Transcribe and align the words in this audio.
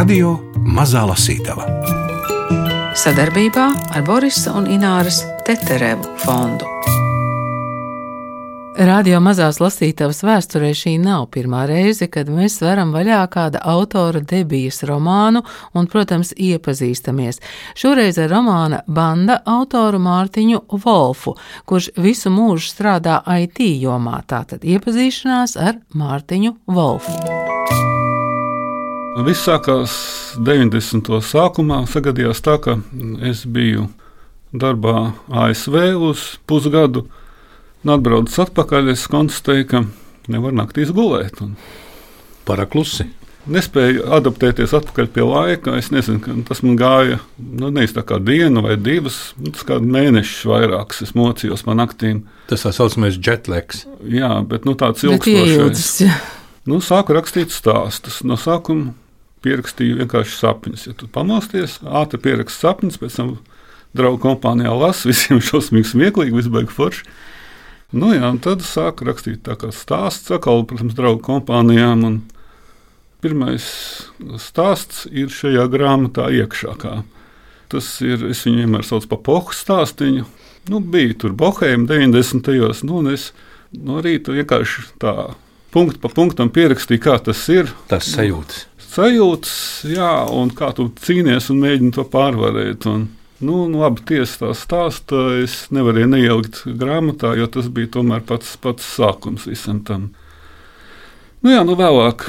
Radio 0.00 0.30
Mazā 0.64 1.02
Lasītava 1.04 1.66
sadarbībā 2.96 3.64
ar 3.92 4.04
Borisa 4.06 4.54
un 4.56 4.64
Ināras 4.72 5.18
Teterevu 5.44 6.14
fondu. 6.22 6.64
Radio 8.80 9.18
mazās 9.20 9.58
lasītavas 9.60 10.22
vēsturē 10.24 10.70
šī 10.78 10.94
nav 11.02 11.26
pirmā 11.34 11.66
reize, 11.68 12.08
kad 12.08 12.30
mēs 12.32 12.56
veram 12.64 12.94
vaļā 12.96 13.18
kāda 13.34 13.60
autora 13.74 14.22
debijas 14.24 14.80
romānu 14.88 15.42
un, 15.76 15.90
protams, 15.92 16.32
iepazīstamies. 16.32 17.42
Šoreiz 17.76 18.22
ar 18.24 18.32
romāna 18.32 18.80
banda 18.88 19.42
autoru 19.44 20.00
Mārtiņu 20.00 20.62
Wolfu, 20.80 21.36
kurš 21.68 21.90
visu 22.00 22.32
mūžu 22.32 22.72
strādā 22.72 23.20
IT 23.36 23.60
jomā. 23.84 24.22
Tātad 24.24 24.64
iepazīšanās 24.64 25.58
ar 25.60 25.76
Mārtiņu 25.92 26.56
Wolfu. 26.72 27.39
Viss 29.26 29.46
sākās 29.46 29.94
90. 30.38 31.10
sākumā. 31.26 31.82
Sagadījās 31.90 32.42
tā, 32.46 32.58
ka 32.62 32.78
es 33.26 33.46
biju 33.46 33.88
darbā 34.50 35.12
ASV 35.30 35.80
uz 36.10 36.26
pusgadu 36.46 37.06
Un 37.80 37.94
atbraucis 37.94 38.36
atpakaļ, 38.42 38.90
es 38.92 39.06
konstatēju, 39.08 39.66
ka 39.70 39.80
nevar 40.32 40.52
naktīs 40.56 40.92
gulēt. 40.92 41.40
Un... 41.40 41.56
Paraklusi. 42.48 43.06
Nespēju 43.50 44.04
adaptēties 44.12 44.74
atpakaļ 44.76 45.06
pie 45.14 45.24
laika. 45.24 45.78
Es 45.80 45.88
nezinu, 45.94 46.42
tas 46.44 46.60
man 46.60 46.76
gāja 46.76 47.22
nu, 47.40 47.70
nevis 47.72 47.96
tā 47.96 48.04
kā 48.04 48.18
diena 48.20 48.60
vai 48.64 48.76
divas, 48.76 49.30
nu, 49.40 49.54
tas 49.56 49.64
kā 49.64 49.78
mēnešus 49.80 50.44
vairākas. 50.50 51.00
Es 51.06 51.14
mocījos 51.16 51.64
pa 51.64 51.76
naktīm. 51.78 52.26
Tas 52.52 52.66
tā 52.66 52.74
saucamais 52.76 53.16
jetlags. 53.16 53.86
Jā, 54.04 54.34
bet 54.50 54.68
nu, 54.68 54.76
tāds 54.76 55.06
ilgstošs. 55.08 55.96
Nu, 56.68 56.80
sāku 56.84 57.14
rakstīt 57.16 57.54
stāstus. 57.54 58.20
No 58.26 58.36
sākuma 58.36 58.92
pierakstīju 59.44 60.00
vienkārši 60.02 60.36
sapņus. 60.36 60.86
Ja 60.90 60.96
tu 60.98 61.08
pamosties, 61.08 61.78
ātri 61.84 62.20
pieraksti 62.20 62.66
sapņus, 62.66 62.98
pēc 63.00 63.16
tam 63.16 63.30
draugu 63.96 64.20
kompānijā 64.26 64.74
lasi, 64.76 65.08
visiem 65.10 65.40
šausmīgi 65.48 65.94
smieklīgi, 65.94 66.36
viss 66.36 66.52
beigas 66.52 66.76
forši. 66.76 67.06
Nu, 67.96 68.12
jā, 68.14 68.28
tad 68.44 68.62
sāku 68.62 69.08
rakstīt 69.08 69.48
stāsts, 69.74 70.30
atkal, 70.30 70.62
protams, 70.68 70.94
draugu 70.98 71.24
kompānijām. 71.26 72.20
Pirmais 73.20 73.64
stāsts 74.40 75.06
ir 75.10 75.32
šajā 75.32 75.66
grāmatā 75.72 76.28
iekšā. 76.32 76.76
Tas 77.70 77.88
ir, 78.04 78.22
es 78.30 78.44
viņu 78.46 78.62
vienmēr 78.62 78.86
saucu 78.86 79.10
par 79.10 79.24
pohu 79.26 79.56
stāstīņu. 79.56 80.28
Nu, 80.70 80.78
bija 80.84 81.16
tur 81.24 81.34
Bohēma 81.36 81.88
90. 81.88 82.46
gados, 82.46 82.84
nu, 82.86 83.00
un 83.00 83.14
es 83.14 83.30
no 83.72 83.98
rīta 84.04 84.36
vienkārši 84.36 84.86
tā 85.02 85.32
punktu 85.74 86.02
pa 86.02 86.10
punktam 86.12 86.50
pierakstīju, 86.54 87.02
kā 87.04 87.16
tas 87.30 87.44
ir. 87.52 87.70
Tas 87.90 88.08
sajūtas. 88.10 88.66
Sajūtas, 88.90 89.54
jā, 89.86 90.12
un 90.34 90.50
kā 90.56 90.72
tu 90.74 90.88
cīnies 90.98 91.50
un 91.52 91.60
mēģini 91.62 91.94
to 91.94 92.06
pārvarēt. 92.10 92.88
Un, 92.90 93.08
Nu, 93.40 93.62
nu, 93.72 93.78
labi, 93.80 94.02
tiesa 94.04 94.42
tā 94.42 94.50
stāsta. 94.52 95.16
Es 95.40 95.70
nevarēju 95.72 96.10
neielikt 96.12 96.58
grāmatā, 96.76 97.32
jo 97.40 97.46
tas 97.48 97.70
bija 97.72 97.88
tomēr 97.96 98.20
pats, 98.28 98.52
pats 98.60 98.84
sākums 98.84 99.46
visam 99.48 99.78
tam. 99.80 100.10
Nu, 101.40 101.54
jā, 101.54 101.62
nu, 101.64 101.72
vēlāk 101.78 102.26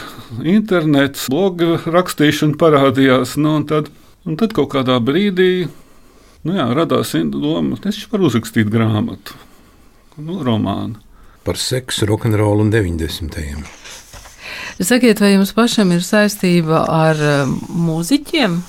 internets, 0.47 1.25
bloga 1.28 1.81
rakstīšana 1.84 2.56
parādījās. 2.56 3.36
Nu, 3.44 3.58
un 3.59 3.67
tad, 3.67 3.92
un 4.23 4.39
tad 4.39 4.56
kaut 4.56 4.72
kādā 4.72 4.95
brīdī 5.03 5.67
nu, 6.47 6.56
jā, 6.56 6.69
radās 6.78 7.12
doma, 7.28 7.75
ka 7.81 7.92
es 7.92 8.00
varu 8.12 8.30
uzrakstīt 8.30 8.72
grāmatu, 8.72 9.36
nu, 10.16 10.39
romānu. 10.47 10.95
Par 11.44 11.58
seksu, 11.58 12.06
rokenrolu 12.06 12.67
un 12.67 12.70
90. 12.73 13.42
Sakiet, 14.81 15.20
vai 15.22 15.34
jums 15.34 15.53
pašam 15.58 15.92
ir 15.95 16.03
saistība 16.06 16.84
ar 16.89 17.17
uh, 17.22 17.52
mūziķiem? 17.74 18.59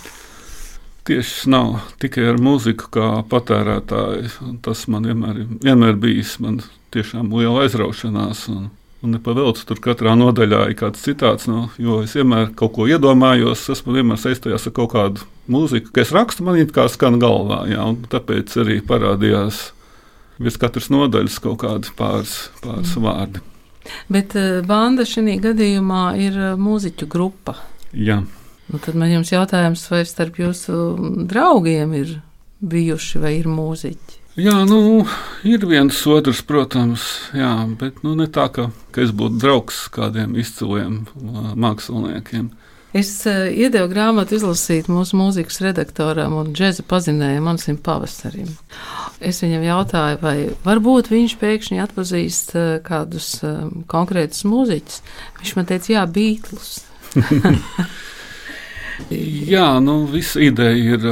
Tieši 1.08 1.50
nav 1.50 1.80
tikai 2.00 2.28
ar 2.30 2.38
mūziku 2.40 2.88
kā 2.94 3.08
patērētāju. 3.28 4.52
Tas 4.64 4.84
man 4.92 5.08
vienmēr, 5.08 5.42
vienmēr 5.64 5.98
bijis 6.00 6.36
man 6.40 6.60
tiešām 6.94 7.32
liela 7.34 7.64
aizraušanās. 7.64 8.44
Un, 8.52 8.70
un 9.02 9.16
nepavēlts 9.16 9.66
tur 9.68 9.82
katrā 9.82 10.14
nodaļā 10.18 10.62
ir 10.70 10.78
kāds 10.78 11.02
citāts, 11.02 11.48
no, 11.50 11.66
jo 11.80 12.00
es 12.06 12.14
vienmēr 12.16 12.52
kaut 12.56 12.76
ko 12.76 12.86
iedomājos. 12.88 13.66
Tas 13.66 13.82
man 13.84 13.98
vienmēr 13.98 14.20
saistījās 14.22 14.68
ar 14.70 14.76
kaut 14.78 14.92
kādu 14.94 15.28
mūziku, 15.50 15.90
ka 15.92 16.04
es 16.04 16.14
rakstu, 16.14 16.46
man 16.46 16.60
ir 16.60 16.70
kā 16.72 16.86
skan 16.92 17.18
galvā. 17.22 17.64
Jā, 17.72 17.88
tāpēc 18.14 18.54
arī 18.62 18.78
parādījās 18.86 19.72
virs 20.40 20.60
katras 20.60 20.88
nodaļas 20.92 21.40
kaut 21.42 21.60
kādi 21.64 21.92
pāris, 21.98 22.36
pāris 22.62 22.94
mm. 22.96 23.04
vārdi. 23.06 23.42
Bet 24.12 24.36
uh, 24.38 24.60
banda 24.66 25.06
šī 25.08 25.36
gadījumā 25.42 26.04
ir 26.22 26.38
uh, 26.38 26.54
mūziķu 26.60 27.08
grupa. 27.10 27.56
Jā. 27.92 28.22
Nu, 28.72 28.78
tad 28.80 28.96
man 28.96 29.10
jums 29.10 29.32
jautājums, 29.34 29.84
vai 29.90 30.04
starp 30.08 30.38
jūsu 30.40 30.74
draugiem 31.28 31.92
ir 31.98 32.18
bijuši 32.62 33.20
vai 33.20 33.36
ir 33.40 33.50
mūziķi? 33.50 34.22
Jā, 34.40 34.62
nu, 34.64 35.02
ir 35.44 35.66
viens 35.68 35.98
otrs, 36.08 36.38
protams, 36.48 37.02
jā, 37.36 37.50
bet 37.76 37.98
nu, 38.00 38.14
ne 38.16 38.24
tā, 38.32 38.46
ka, 38.48 38.70
ka 38.94 39.02
es 39.04 39.10
būtu 39.12 39.36
draugs 39.42 39.82
kādiem 39.92 40.38
izciliem 40.40 41.02
māksliniekiem. 41.60 42.48
Es 42.92 43.08
uh, 43.24 43.46
iedevu 43.48 43.88
grāmatu 43.88 44.36
izlasīt 44.36 44.90
mūsu 44.92 45.16
mūzikas 45.16 45.62
redaktoram 45.64 46.34
un 46.36 46.50
džēza 46.52 46.84
pazinēju 46.84 47.40
Mansim 47.44 47.78
Pavasarim. 47.80 48.50
Es 49.24 49.40
viņam 49.40 49.64
jautāju, 49.64 50.18
vai 50.20 50.36
varbūt 50.66 51.08
viņš 51.08 51.38
pēkšņi 51.40 51.80
atpazīst 51.86 52.52
uh, 52.52 52.68
kādus 52.84 53.38
uh, 53.48 53.64
konkrētus 53.88 54.44
mūziķus. 54.44 55.00
Viņš 55.40 55.56
man 55.56 55.70
teica, 55.72 55.94
jā, 55.96 56.06
Beatles. 56.18 56.82
Jā, 59.10 59.80
nu, 59.82 60.04
visa 60.06 60.38
ideja 60.44 60.94
ir 60.94 61.04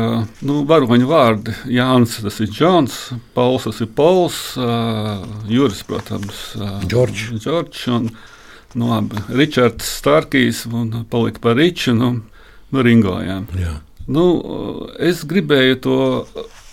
nu, 0.46 0.60
varoņu 0.68 1.08
vārdi. 1.10 1.54
Jānis 1.74 2.18
tas 2.22 2.36
ir 2.44 2.50
Džons, 2.52 2.98
Pauls 3.34 3.66
tas 3.66 3.80
ir 3.82 3.88
Pauls, 3.96 4.36
Juris, 5.50 5.80
protams, 5.88 6.42
Džordžs. 6.86 8.12
Nu, 8.78 8.90
labi, 8.92 9.18
Ričards 9.34 9.88
Starkīs 9.98 10.64
un 10.70 11.04
palika 11.10 11.42
par 11.42 11.56
Riču, 11.58 11.94
nu, 11.96 12.12
nu 12.70 12.84
Ringo. 12.86 13.16
Jā. 13.24 13.40
Nu, 14.10 14.26
es 14.98 15.24
gribēju 15.28 15.80
to 15.84 15.98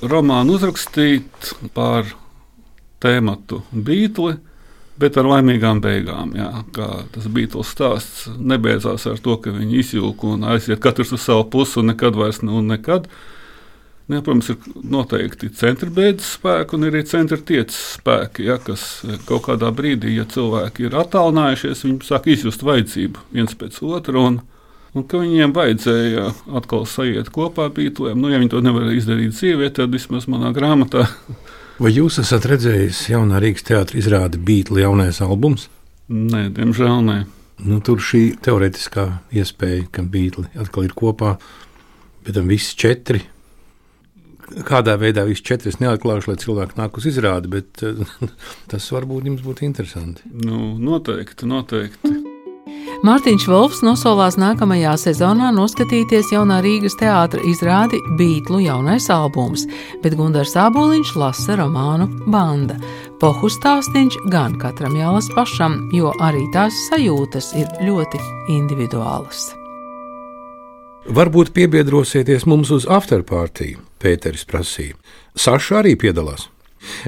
romānu 0.05 0.57
uzrakstīt 0.57 1.55
par 1.73 2.09
tēmatu 3.01 3.63
Beatles 3.71 4.41
bet 4.99 5.17
ar 5.19 5.29
laimīgām 5.29 5.81
beigām. 5.83 6.33
Jā, 6.37 6.49
tas 7.13 7.27
bija 7.33 7.53
tas 7.55 7.71
stāsts. 7.73 8.27
Nebeidzās 8.37 9.05
ar 9.09 9.19
to, 9.23 9.37
ka 9.41 9.53
viņi 9.53 9.81
izjūka 9.83 10.33
un 10.33 10.45
aiziet 10.53 10.81
katrs 10.83 11.13
uz 11.15 11.23
savu 11.25 11.45
pusi 11.53 11.79
un 11.81 11.91
nekad 11.91 12.17
vairs 12.17 12.41
nu, 12.45 12.61
nekad. 12.65 13.07
Ne, 14.07 14.21
protams, 14.23 14.53
ir 14.53 14.83
noteikti 14.87 15.49
centrbeidz 15.51 16.23
spēki 16.37 16.77
un 16.77 16.87
arī 16.87 17.01
centrtiecas 17.07 17.79
spēki, 17.97 18.45
ja, 18.47 18.55
kas 18.63 18.85
kaut 19.27 19.43
kādā 19.49 19.73
brīdī, 19.75 20.13
ja 20.15 20.23
cilvēki 20.31 20.87
ir 20.87 20.95
attālinājušies, 20.95 21.83
viņi 21.83 22.07
sāk 22.07 22.29
izjust 22.31 22.63
vajadzību 22.63 23.25
viens 23.35 23.57
pēc 23.59 23.81
otra. 23.83 24.23
Un, 24.29 24.39
un 24.95 25.07
ka 25.11 25.19
viņiem 25.19 25.51
vajadzēja 25.57 26.31
atkal 26.55 26.87
sajiet 26.87 27.33
kopā 27.35 27.67
bītlēm. 27.75 28.15
Nu, 28.23 28.31
ja 28.31 28.39
viņi 28.39 28.53
to 28.55 28.63
nevarēja 28.63 29.01
izdarīt 29.01 29.35
dzīvē, 29.35 29.73
tad 29.75 29.91
vismaz 29.95 30.29
manā 30.31 30.55
grāmatā 30.55 31.03
Vai 31.77 31.91
jūs 31.93 32.15
esat 32.17 32.47
redzējis 32.49 33.03
jaunā 33.11 33.37
Rīgas 33.37 33.67
teātris 33.67 34.01
izrādi 34.01 34.39
Beatles 34.41 34.81
jaunais 34.81 35.19
albums? 35.21 35.67
Nē, 36.09 36.47
diemžēl 36.55 37.03
nē. 37.05 37.17
Nu, 37.69 37.77
tur 37.85 38.01
šī 38.01 38.21
teorētiskā 38.41 39.03
iespēja, 39.37 39.83
ka 39.93 40.01
Beatles 40.01 40.49
atkal 40.57 40.87
ir 40.87 40.95
kopā, 40.97 41.35
bet 42.25 42.33
tam 42.33 42.49
visi 42.49 42.73
četri. 42.81 43.21
Kādā 44.67 44.95
veidā 44.99 45.25
visi 45.27 45.43
četri 45.43 45.73
neatklāšu, 45.81 46.31
lai 46.31 46.39
cilvēki 46.39 46.79
nāk 46.79 46.97
uz 46.99 47.09
izrādi, 47.11 47.51
bet 47.51 47.83
tas 48.71 48.89
varbūt 48.95 49.27
jums 49.27 49.43
būtu 49.45 49.67
interesanti. 49.67 50.23
Nu, 50.31 50.73
noteikti, 50.79 51.49
noteikti. 51.49 52.15
Mārtiņš 53.05 53.43
Volfs 53.51 53.83
nosolās 53.85 54.39
nākamajā 54.41 54.95
sezonā 54.97 55.51
noskatīties 55.53 56.31
jaunā 56.33 56.57
Rīgas 56.65 56.97
teātra 56.97 57.43
izrādi 57.45 57.99
Beatlu 58.17 58.63
jaunais 58.63 59.09
albums, 59.13 59.67
bet 60.01 60.17
Gunārs 60.17 60.55
Aboliņš 60.57 61.13
lasa 61.21 61.59
romānu 61.59 62.09
Banda. 62.33 62.79
Pohu 63.21 63.51
stāstīns 63.53 64.17
gan 64.33 64.57
katram 64.61 64.97
jālas 64.97 65.29
pašam, 65.35 65.77
jo 65.93 66.15
arī 66.23 66.41
tās 66.55 66.73
sajūtas 66.89 67.53
ir 67.61 67.69
ļoti 67.85 68.23
individuālas. 68.57 69.51
Varbūt 71.07 71.53
piebiedrosieties 71.55 72.43
mums 72.51 72.67
uz 72.75 72.83
afterparty, 72.91 73.77
Pēteris 74.03 74.43
prasīja. 74.43 74.97
Saša 75.39 75.77
arī 75.79 75.93
piedalās. 75.95 76.49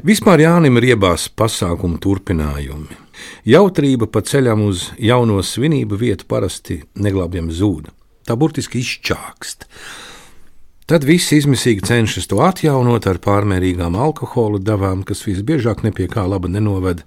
Vispār 0.08 0.40
Jānim 0.40 0.80
ir 0.80 0.94
iebās 0.94 1.26
pasākumu 1.28 2.00
turpinājumi. 2.00 2.96
Jautrība 3.44 4.08
pa 4.08 4.22
ceļam 4.24 4.64
uz 4.70 4.86
jauno 4.96 5.42
svinību 5.44 6.00
vietu 6.00 6.30
parasti 6.32 6.80
neglābjami 6.96 7.52
zūd. 7.52 7.90
Tā 8.24 8.40
burtiski 8.40 8.80
izčākst. 8.80 9.68
Tad 10.88 11.04
viss 11.04 11.36
izmisīgi 11.36 11.84
cenšas 11.92 12.32
to 12.32 12.40
atjaunot 12.40 13.04
ar 13.04 13.20
pārmērīgām 13.20 14.00
alkohola 14.00 14.64
devām, 14.64 15.04
kas 15.04 15.26
visbiežāk 15.28 15.84
nepie 15.84 16.08
kā 16.08 16.24
laba 16.24 16.48
nenoved. 16.48 17.04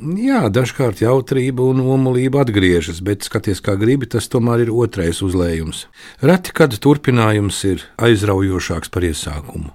Jā, 0.00 0.46
dažkārt 0.48 1.02
jautrība 1.02 1.66
un 1.68 1.82
omulība 1.84 2.40
atgriežas, 2.46 3.02
bet 3.04 3.26
skaties, 3.26 3.58
kā 3.60 3.74
gribi, 3.76 4.08
tas 4.08 4.30
tomēr 4.32 4.62
ir 4.64 4.70
otrais 4.72 5.20
uzlējums. 5.20 5.82
Reti, 6.24 6.54
kad 6.56 6.72
turpinājums 6.72 7.58
ir 7.68 7.84
aizraujošāks 8.00 8.88
par 8.88 9.04
iesākumu. 9.04 9.74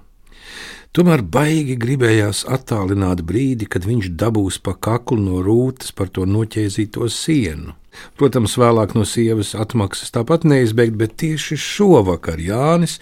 Tomēr 0.96 1.22
baigi 1.22 1.76
gribējās 1.78 2.42
attālināt 2.50 3.22
brīdi, 3.28 3.68
kad 3.70 3.86
viņš 3.86 4.10
dabūs 4.18 4.58
pa 4.58 4.74
kaklu 4.74 5.20
no 5.20 5.44
rūtas 5.46 5.94
par 5.94 6.10
to 6.10 6.26
noķēzīto 6.26 7.06
sienu. 7.12 7.76
Protams, 8.18 8.58
vēlāk 8.58 8.96
no 8.98 9.06
sievas 9.06 9.54
atmaksas 9.54 10.10
tāpat 10.16 10.48
neizbeigt, 10.48 10.98
bet 10.98 11.14
tieši 11.22 11.60
šovakar 11.60 12.42
Jānis 12.42 12.98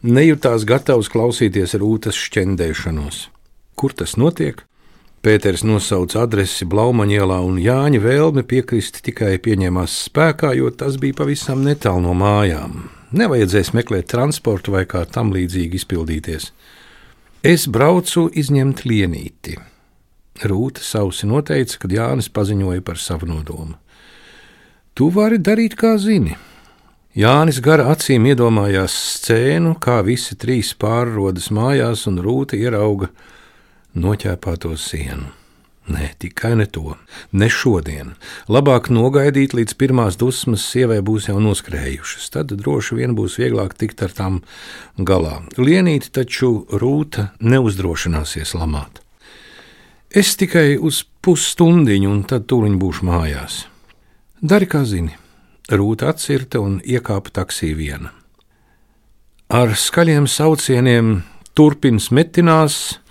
nejūtās 0.00 0.64
gatavs 0.64 1.12
klausīties 1.12 1.76
rūtas 1.82 2.16
šķendēšanos. 2.16 3.26
Kur 3.76 3.92
tas 3.92 4.16
notiek? 4.16 4.64
Pēters 5.22 5.62
nosauca 5.62 6.24
adresi 6.24 6.66
Blaumaņielā, 6.66 7.36
un 7.46 7.60
Jāņa 7.62 8.00
vēlme 8.02 8.42
piekrist 8.42 8.96
tikai 9.06 9.36
pieņēmās 9.38 9.92
spēkā, 10.08 10.48
jo 10.58 10.70
tas 10.74 10.96
bija 10.98 11.14
pavisam 11.20 11.60
netālu 11.62 12.02
no 12.08 12.14
mājām. 12.18 12.88
Nevajadzēs 13.14 13.70
meklēt 13.70 14.08
transportu 14.10 14.72
vai 14.74 14.82
kā 14.90 15.04
tam 15.06 15.30
līdzīgi 15.30 15.78
izpildīties. 15.78 16.48
Es 17.46 17.68
braucu 17.70 18.24
izņemt 18.34 18.82
lienīti. 18.82 19.54
Rūta 20.42 20.82
sausi 20.82 21.28
noteica, 21.30 21.78
kad 21.84 21.94
Jānis 21.94 22.26
paziņoja 22.34 22.82
par 22.82 22.98
savu 22.98 23.28
nodomu. 23.30 23.76
Tu 24.98 25.06
vari 25.14 25.38
darīt, 25.38 25.76
kā 25.78 25.92
zini. 26.02 26.34
Jānis 27.14 27.60
gara 27.62 27.92
acīm 27.94 28.26
iedomājās 28.26 28.98
scēnu, 29.20 29.76
kā 29.78 30.00
visi 30.02 30.34
trīs 30.34 30.72
pārrodas 30.74 31.46
mājās, 31.54 32.08
un 32.10 32.18
Rūta 32.26 32.58
ierauga 32.58 33.12
noķēpāto 33.94 34.74
sienu. 34.76 35.30
Nē, 35.90 36.12
tikai 36.22 36.52
ne 36.54 36.68
to, 36.70 36.94
ne 37.34 37.48
šodien. 37.50 38.12
Labāk 38.46 38.86
nogaidīt, 38.94 39.50
līdz 39.56 39.74
pirmās 39.80 40.14
dusmas 40.20 40.62
sievai 40.62 41.00
būs 41.02 41.26
jau 41.26 41.40
noskrējušas. 41.42 42.28
Tad 42.36 42.54
droši 42.54 43.00
vien 43.00 43.16
būs 43.18 43.40
vieglāk 43.42 43.74
tikt 43.80 44.04
ar 44.06 44.14
tām 44.14 44.38
galā. 44.96 45.40
Lienīti 45.58 46.12
taču 46.14 46.68
rūta 46.70 47.32
neuzdrošināsies 47.42 48.54
lamāt. 48.54 49.02
Es 50.14 50.36
tikai 50.38 50.76
uz 50.78 51.02
pusstundiņu, 51.24 52.14
un 52.14 52.22
tad 52.30 52.46
tūliņ 52.46 52.78
būšu 52.78 53.08
mājās. 53.08 53.64
Dari, 54.38 54.70
kā 54.70 54.84
zini, 54.86 55.16
rūta 55.72 56.12
atcirta 56.12 56.62
un 56.62 56.78
iekāpa 56.84 57.34
taksī 57.42 57.72
viena. 57.74 58.14
Ar 59.50 59.74
skaļiem 59.74 60.28
saucieniem 60.30 61.22
turpins 61.58 62.10
metinās, 62.14 63.01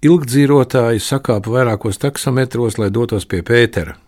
Ilgdzīvotāji 0.00 1.02
sakāpa 1.04 1.50
vairākos 1.52 1.98
taksometros, 2.00 2.78
lai 2.80 2.88
dotos 2.88 3.26
pie 3.28 3.42
Pētera. 3.44 3.98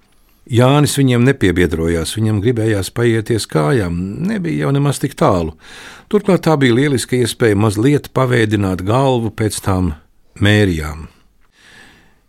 Jānis 0.48 0.96
viņiem 0.96 1.22
nepiebiedrojās, 1.28 2.14
viņam 2.16 2.40
gribējās 2.42 2.88
paieties 2.96 3.44
kājām, 3.46 3.98
nebija 4.24 4.64
jau 4.64 4.72
nemaz 4.72 5.02
tik 5.02 5.12
tālu. 5.20 5.52
Turklāt 6.08 6.46
tā 6.48 6.56
bija 6.56 6.78
lieliska 6.80 7.20
iespēja 7.20 7.60
mazliet 7.60 8.08
pavēdināt 8.16 8.80
galvu 8.88 9.30
pēc 9.36 9.60
tām 9.68 9.92
mērijām. 10.40 11.06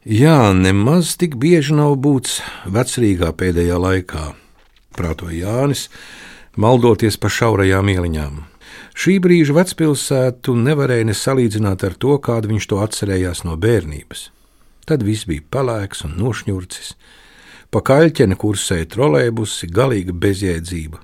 Jā, 0.04 0.52
nemaz 0.52 1.16
tik 1.16 1.40
bieži 1.40 1.80
nav 1.80 1.96
būts 2.04 2.42
vecrīgā 2.68 3.32
pēdējā 3.32 3.80
laikā, 3.80 4.34
prātoja 4.92 5.48
Jānis, 5.48 5.88
maldoties 6.60 7.16
pa 7.16 7.32
šaurajām 7.32 7.96
ieliņām. 7.96 8.42
Šī 8.94 9.18
brīža 9.24 9.56
vecpilsētu 9.58 10.54
nevarēja 10.54 11.08
ne 11.10 11.16
salīdzināt 11.18 11.84
ar 11.88 11.96
to, 11.98 12.18
kādu 12.22 12.52
viņš 12.52 12.68
to 12.70 12.82
atcerējās 12.84 13.42
no 13.48 13.58
bērnības. 13.58 14.28
Tad 14.86 15.06
viss 15.08 15.26
bija 15.26 15.42
pelēks 15.56 16.04
un 16.06 16.14
nošņurcis, 16.20 16.94
pa 17.74 17.82
kaļķene 17.82 18.38
kursēja 18.38 18.92
trolēbusi, 18.94 19.72
galīga 19.74 20.14
bezjēdzība. 20.14 21.02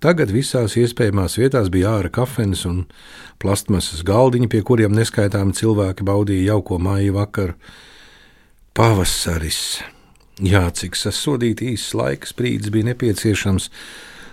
Tagad 0.00 0.32
visās 0.32 0.78
iespējamās 0.80 1.36
vietās 1.36 1.68
bija 1.68 1.92
ārā 1.98 2.08
kafejnīcas 2.08 2.64
un 2.70 2.78
plastmasas 3.42 4.00
galdiņi, 4.08 4.48
pie 4.48 4.62
kuriem 4.64 4.94
neskaitāmi 4.96 5.52
cilvēki 5.58 6.06
baudīja 6.08 6.54
jauko 6.54 6.80
māju 6.80 7.18
vakaru. 7.18 7.56
Pavasaris! 8.74 9.82
Jā, 10.40 10.64
cik 10.72 10.96
sasodīti 10.96 11.74
īsts 11.74 11.92
laiks 11.92 12.32
brīdis 12.32 12.72
bija 12.72 12.88
nepieciešams, 12.94 13.68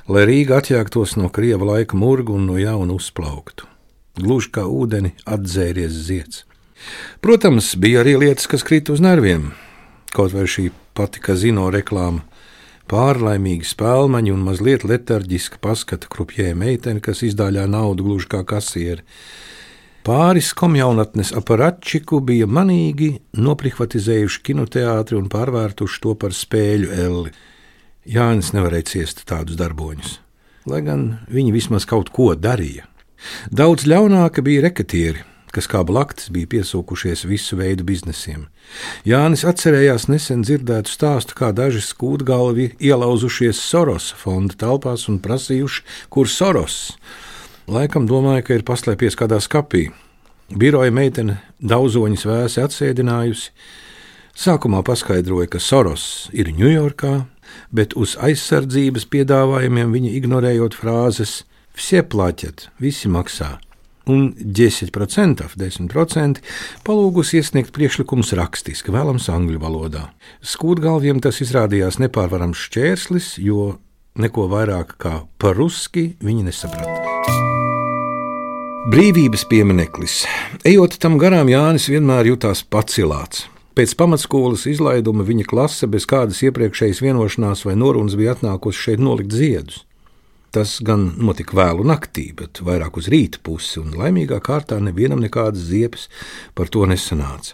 lai 0.08 0.24
Rīga 0.28 0.62
atjāktos 0.62 1.18
no 1.20 1.28
krieva 1.34 1.68
laika 1.68 1.98
murgu 2.00 2.38
un 2.38 2.48
no 2.48 2.58
jauna 2.60 2.96
uzplauktu. 2.96 3.68
Gluži 4.18 4.52
kā 4.56 4.64
ūdeni 4.64 5.14
atzēries 5.28 5.98
zieds. 6.08 6.46
Protams, 7.22 7.74
bija 7.76 8.02
arī 8.04 8.16
lietas, 8.22 8.48
kas 8.48 8.64
krita 8.66 8.94
uz 8.96 9.02
nerviem. 9.04 9.52
Kaut 10.16 10.34
vai 10.34 10.46
šī 10.50 10.70
pati 10.98 11.22
kazino 11.22 11.68
reklāma, 11.74 12.24
pārlaimīgi 12.90 13.68
spēlmaņi 13.68 14.32
un 14.34 14.46
mazliet 14.48 14.86
letarģiska 14.88 15.60
paskata 15.62 16.10
krupjē 16.10 16.54
meitene, 16.56 17.04
kas 17.04 17.26
izdāļā 17.28 17.68
naudu 17.70 18.08
gluži 18.08 18.32
kā 18.32 18.42
kasieri. 18.48 19.04
Pāris 20.08 20.54
komjaunatnes 20.56 21.34
aparatčiku 21.36 22.22
bija 22.24 22.48
manīgi 22.48 23.18
noprivatizējuši 23.36 24.44
kinoteātri 24.50 25.18
un 25.20 25.28
pārvērtuši 25.34 26.02
to 26.06 26.16
par 26.16 26.32
spēļu 26.32 26.94
elli. 26.96 27.34
Jānis 28.08 28.54
nevarēja 28.56 28.86
ciest 28.94 29.26
tādus 29.28 29.58
darboņus, 29.60 30.20
lai 30.72 30.80
gan 30.86 31.02
viņi 31.28 31.52
vismaz 31.52 31.84
kaut 31.84 32.14
ko 32.16 32.32
darīja. 32.40 32.86
Daudz 33.52 33.84
ļaunāka 33.84 34.40
bija 34.46 34.64
reketieri, 34.64 35.26
kas 35.52 35.68
kā 35.68 35.82
blaktis 35.84 36.30
bija 36.32 36.48
piesūkušies 36.54 37.26
visu 37.28 37.58
veidu 37.60 37.84
biznesiem. 37.88 38.46
Jānis 39.08 39.44
atcerējās 39.48 40.08
nesen 40.08 40.46
dzirdētu 40.48 40.94
stāstu, 40.94 41.36
kā 41.36 41.52
daži 41.52 41.82
skūtgalvi 41.84 42.70
ielauzušies 42.80 43.60
Soros 43.60 44.14
fonda 44.16 44.56
telpās 44.56 45.08
un 45.12 45.20
prasījuši, 45.24 45.84
kur 46.14 46.32
Soros. 46.32 46.96
Laikam 47.68 48.08
domāja, 48.08 48.46
ka 48.48 48.56
ir 48.56 48.64
paslēpies 48.68 49.20
kādā 49.20 49.42
skapī. 49.44 49.90
Biroja 50.48 50.94
meitene 50.96 51.42
daudzoņas 51.60 52.24
vēsi 52.30 52.64
atsēdinājusi. 52.64 53.52
Sākumā 54.38 54.80
paskaidroja, 54.86 55.50
ka 55.52 55.60
Soros 55.60 56.30
ir 56.32 56.54
Ņujorkā, 56.56 57.26
bet 57.72 57.96
uz 58.00 58.16
aizsardzības 58.24 59.08
piedāvājumiem 59.12 59.94
viņa 59.96 60.12
ignorējot 60.20 60.78
frāzes: 60.78 61.42
Visi 61.78 62.02
plaķat, 62.02 62.70
visi 62.82 63.10
maksā. 63.12 63.58
Un 64.08 64.30
10%, 64.40 65.44
10% 65.60 66.40
palūgus 66.88 67.34
iesniegt 67.36 67.74
priekšlikumus 67.76 68.32
rakstiski, 68.40 68.94
vēlams 68.96 69.28
angļu 69.34 69.60
valodā. 69.60 70.06
Skūtgalviem 70.40 71.20
tas 71.24 71.42
izrādījās 71.44 72.00
nepārvarams 72.00 72.62
šķērslis, 72.70 73.34
jo 73.44 73.76
neko 74.16 74.48
vairāk 74.54 74.96
kā 75.04 75.14
paruski 75.44 76.14
viņi 76.24 76.48
nesaprata. 76.48 77.08
Brīvības 78.88 79.44
piemineklis. 79.52 80.22
Ejot 80.64 80.96
tam 81.04 81.20
garām, 81.20 81.52
Jānis 81.52 81.90
vienmēr 81.92 82.32
jutās 82.32 82.64
pacilāts. 82.64 83.50
Pēc 83.78 83.92
pamatskolas 83.94 84.64
izlaiduma 84.66 85.22
viņa 85.22 85.44
klase 85.46 85.86
bez 85.86 86.08
kādas 86.10 86.40
iepriekšējas 86.48 86.98
vienošanās 87.06 87.60
vai 87.68 87.76
norunas 87.78 88.16
bija 88.18 88.34
atnākusi 88.34 88.80
šeit 88.88 89.04
nolikt 89.06 89.36
ziedus. 89.38 89.84
Tas 90.50 90.80
gan 90.82 91.12
notika 91.22 91.54
vēlu 91.60 91.86
naktī, 91.86 92.32
bet 92.34 92.58
vairāk 92.66 92.98
uz 92.98 93.12
rīta 93.14 93.38
pusi, 93.46 93.78
un 93.78 93.94
laimīgā 93.94 94.40
kārtā 94.42 94.80
nevienam 94.82 95.22
nekādas 95.22 95.68
ziepes 95.70 96.08
par 96.58 96.74
to 96.74 96.88
nesanāca. 96.90 97.54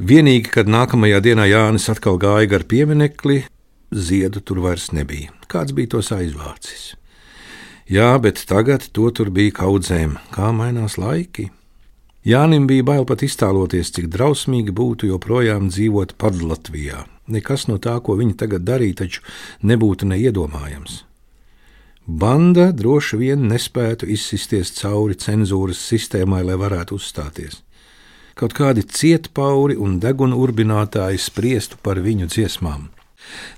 Vienīgi, 0.00 0.48
kad 0.54 0.72
nākamajā 0.72 1.20
dienā 1.20 1.44
Jānis 1.50 1.90
atkal 1.92 2.16
gāja 2.22 2.48
gar 2.54 2.64
pieminekli, 2.64 3.42
ziedu 3.92 4.40
tur 4.40 4.64
vairs 4.64 4.88
nebija. 4.96 5.34
Kāds 5.52 5.76
bija 5.76 5.98
tos 5.98 6.14
aizvācis? 6.16 6.94
Jā, 7.92 8.14
bet 8.24 8.40
tagad 8.48 8.88
to 8.96 9.10
tur 9.12 9.28
bija 9.28 9.58
kaudzēm, 9.60 10.16
kā 10.32 10.48
mainās 10.56 10.96
laiki. 10.96 11.50
Jānim 12.22 12.68
bija 12.70 12.84
bail 12.86 13.06
pat 13.08 13.24
iztēloties, 13.26 13.90
cik 13.96 14.06
drausmīgi 14.14 14.70
būtu 14.70 15.08
joprojām 15.10 15.66
dzīvot 15.72 16.14
Padlatvijā. 16.22 17.00
Nekas 17.26 17.66
no 17.66 17.80
tā, 17.82 17.96
ko 17.98 18.14
viņi 18.18 18.36
tagad 18.38 18.62
darīja, 18.66 19.02
taču 19.02 19.24
nebūtu 19.66 20.06
neiedomājams. 20.06 21.02
Banda 22.06 22.70
droši 22.74 23.18
vien 23.18 23.46
nespētu 23.50 24.06
izsisties 24.10 24.70
cauri 24.78 25.14
cenzūras 25.18 25.82
sistēmai, 25.82 26.42
lai 26.46 26.56
varētu 26.58 26.98
uzstāties. 26.98 27.60
Kaut 28.38 28.54
kādi 28.54 28.82
cietpauri 28.86 29.76
un 29.78 29.98
deguna 30.02 30.38
urbinātāji 30.38 31.20
spriestu 31.22 31.78
par 31.82 32.00
viņu 32.02 32.28
dziesmām. 32.30 32.88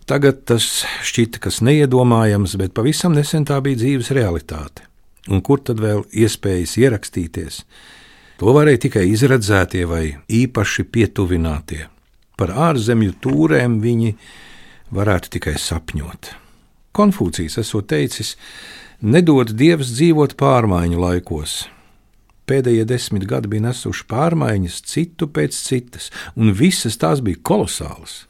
Tagad 0.09 0.45
tas 0.49 0.85
šķita 1.05 1.41
kas 1.45 1.61
neiedomājams, 1.65 2.57
bet 2.61 2.75
pavisam 2.77 3.13
nesen 3.17 3.45
tā 3.49 3.61
bija 3.65 3.81
dzīves 3.81 4.13
realitāte. 4.17 4.85
Un 5.29 5.41
kur 5.41 5.61
tad 5.65 5.81
vēl 5.81 6.05
iespējas 6.13 6.77
ierakstīties? 6.81 7.61
To 8.41 8.55
varēja 8.57 8.87
tikai 8.89 9.05
izredzētie 9.13 9.85
vai 9.87 10.05
īpaši 10.27 10.85
pietuvinātie. 10.91 11.85
Par 12.35 12.51
ārzemju 12.71 13.15
tūrēm 13.23 13.79
viņi 13.83 14.17
varētu 14.95 15.37
tikai 15.37 15.55
sapņot. 15.61 16.33
Konfūcijs 16.95 17.61
esot 17.63 17.89
teicis, 17.91 18.35
nedod 19.03 19.53
Dievs 19.55 19.95
dzīvot 19.95 20.35
pārmaiņu 20.39 20.99
laikos. 20.99 21.55
Pēdējie 22.45 22.85
desmit 22.85 23.25
gadi 23.31 23.49
bija 23.55 23.71
nesuši 23.71 24.05
pārmaiņas 24.11 24.83
citu 24.91 25.31
pēc 25.31 25.57
citas, 25.57 26.11
un 26.37 26.53
visas 26.53 26.99
tās 27.01 27.23
bija 27.25 27.41
kolosālas. 27.41 28.25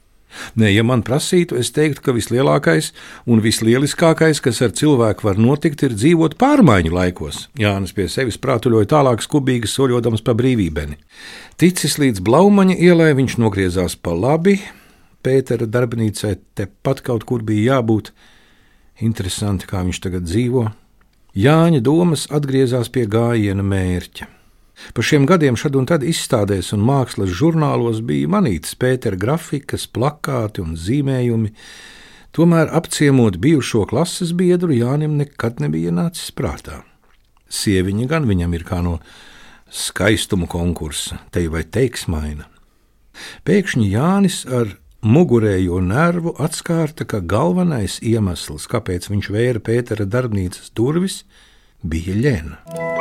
Nē, 0.61 0.71
ja 0.75 0.85
man 0.87 1.03
prasītu, 1.07 1.59
es 1.61 1.73
teiktu, 1.75 2.03
ka 2.05 2.14
vislielākais 2.17 2.93
un 3.31 3.43
vislieliskākais, 3.45 4.43
kas 4.45 4.61
ar 4.64 4.75
cilvēku 4.76 5.29
var 5.29 5.41
notikt, 5.41 5.85
ir 5.87 5.97
dzīvot 5.97 6.37
pārmaiņu 6.41 6.95
laikos. 6.95 7.49
Jānis 7.61 7.95
pie 7.97 8.09
sevis 8.12 8.41
prātuļoja 8.43 8.91
tālāk, 8.95 9.25
skubīgi 9.25 9.71
soļodams 9.71 10.25
pa 10.26 10.37
brīvībeni. 10.38 10.99
Ticis 11.61 11.99
līdz 12.03 12.23
Blaumaņa 12.26 12.79
ielai, 12.79 13.12
viņš 13.19 13.38
nogriezās 13.43 13.97
pa 13.97 14.14
labi. 14.17 14.59
Pētera 15.25 15.67
darbnīcai 15.71 16.37
tepat 16.59 17.00
kaut 17.07 17.25
kur 17.29 17.45
bija 17.47 17.76
jābūt. 17.76 18.12
Interesanti, 19.03 19.67
kā 19.71 19.83
viņš 19.87 20.03
tagad 20.05 20.29
dzīvo. 20.29 20.69
Jāņa 21.35 21.81
domas 21.83 22.29
atgriezās 22.31 22.93
pie 22.95 23.09
gājiena 23.11 23.64
mērķa. 23.67 24.34
Pa 24.95 25.02
šiem 25.07 25.26
gadiem 25.26 25.57
šad 25.59 25.76
un 25.78 25.87
tad 25.88 26.04
izstādēs 26.07 26.73
un 26.75 26.83
mākslas 26.87 27.33
žurnālos 27.35 28.00
bija 28.04 28.31
manītas 28.31 28.75
Pētera 28.78 29.19
grafikas, 29.21 29.87
plakāti 29.87 30.64
un 30.64 30.75
zīmējumi, 30.78 31.52
tomēr 32.35 32.73
apciemot 32.75 33.38
bijušo 33.43 33.85
klases 33.90 34.35
biedru 34.35 34.75
Jānim 34.75 35.14
nekad 35.21 35.62
nebija 35.62 35.95
nācis 35.95 36.35
prātā. 36.35 36.83
Sieviņa 37.54 38.09
gan 38.11 38.26
viņam 38.26 38.57
ir 38.59 38.66
kā 38.66 38.81
no 38.83 38.99
skaistuma 39.71 40.49
konkursa, 40.50 41.21
te 41.31 41.47
vai 41.50 41.62
teiksmaina. 41.62 42.49
Pēkšņi 43.47 43.90
Jānis 43.93 44.43
ar 44.50 44.75
mugurējo 45.04 45.78
nervu 45.85 46.35
atskārta, 46.40 47.07
ka 47.07 47.21
galvenais 47.21 48.00
iemesls, 48.02 48.66
kāpēc 48.71 49.11
viņš 49.12 49.31
vēra 49.35 49.62
Pētera 49.62 50.09
darbnīcas 50.09 50.73
durvis, 50.75 51.23
bija 51.85 52.19
Lēna. 52.19 52.93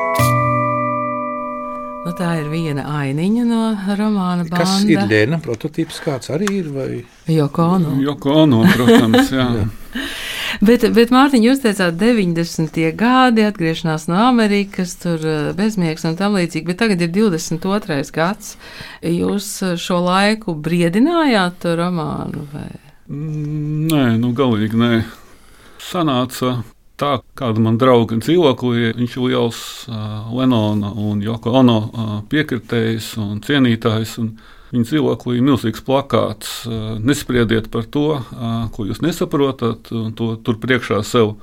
Nu, 2.04 2.12
tā 2.12 2.34
ir 2.42 2.50
viena 2.52 2.84
ainiņa 3.00 3.44
no 3.48 3.62
romāna 3.96 4.44
Banda. 4.44 4.60
Kas 4.60 4.82
ir 4.84 5.06
Lēna 5.08 5.38
prototyps, 5.40 6.02
kāds 6.04 6.28
arī 6.36 6.50
ir? 6.58 6.66
Vai? 6.76 6.88
Joko 7.32 7.68
Ono. 7.78 7.94
Joko 8.04 8.34
Ono, 8.42 8.60
protams, 8.74 9.32
jā. 9.32 9.46
jā. 9.62 10.02
Bet, 10.64 10.84
bet 10.98 11.14
Mārtiņ, 11.16 11.46
jūs 11.48 11.64
teicāt, 11.64 11.96
90. 12.02 12.82
gadi, 13.00 13.46
atgriešanās 13.48 14.10
no 14.12 14.20
Amerikas, 14.28 14.98
tur 15.00 15.24
eh, 15.24 15.48
bezmiegs 15.56 16.04
un 16.10 16.20
tam 16.20 16.36
līdzīgi, 16.36 16.68
bet 16.68 16.82
tagad 16.84 17.02
ir 17.08 17.14
22. 17.16 18.02
gads. 18.12 18.58
Jūs 19.00 19.50
eh, 19.64 19.74
šo 19.80 20.04
laiku 20.04 20.58
briedinājāt 20.60 21.64
to 21.64 21.78
romānu? 21.80 22.44
Vai? 22.52 22.68
Nē, 23.08 24.06
nu 24.20 24.36
galīgi 24.36 24.80
nē. 24.80 24.94
Sanāca 25.84 26.58
tā, 27.00 27.14
kāda 27.40 27.62
man 27.64 27.78
drauga 27.82 28.18
dzīvoklī, 28.22 28.94
viņš 28.98 29.16
ir 29.18 29.28
liels 29.28 29.62
uh, 29.90 30.34
Lenona 30.34 30.94
un 30.94 31.22
Joko 31.24 31.56
Ono 31.60 31.78
uh, 31.86 32.18
piekritējs 32.32 33.16
un 33.22 33.40
cienītājs. 33.46 34.18
Un 34.24 34.36
Viņa 34.74 34.88
dzīvoklī 34.90 35.36
ir 35.38 35.44
milzīgs 35.46 35.84
plakāts. 35.86 36.64
Uh, 36.66 36.96
nespriediet 36.98 37.68
par 37.70 37.86
to, 37.94 38.18
uh, 38.18 38.54
ko 38.74 38.88
jūs 38.88 39.04
nesaprotat. 39.06 39.92
To, 40.18 40.30
tur 40.42 40.58
priekšā 40.58 41.04
sev 41.06 41.36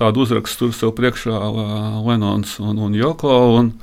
tādu 0.00 0.24
uzrakstu, 0.24 0.70
tur 0.70 0.76
sev 0.78 0.94
priekšā 0.96 1.36
uh, 1.36 1.98
Lenons 2.06 2.54
un, 2.64 2.80
un 2.86 2.96
Joko. 2.96 3.34
Un, 3.58 3.74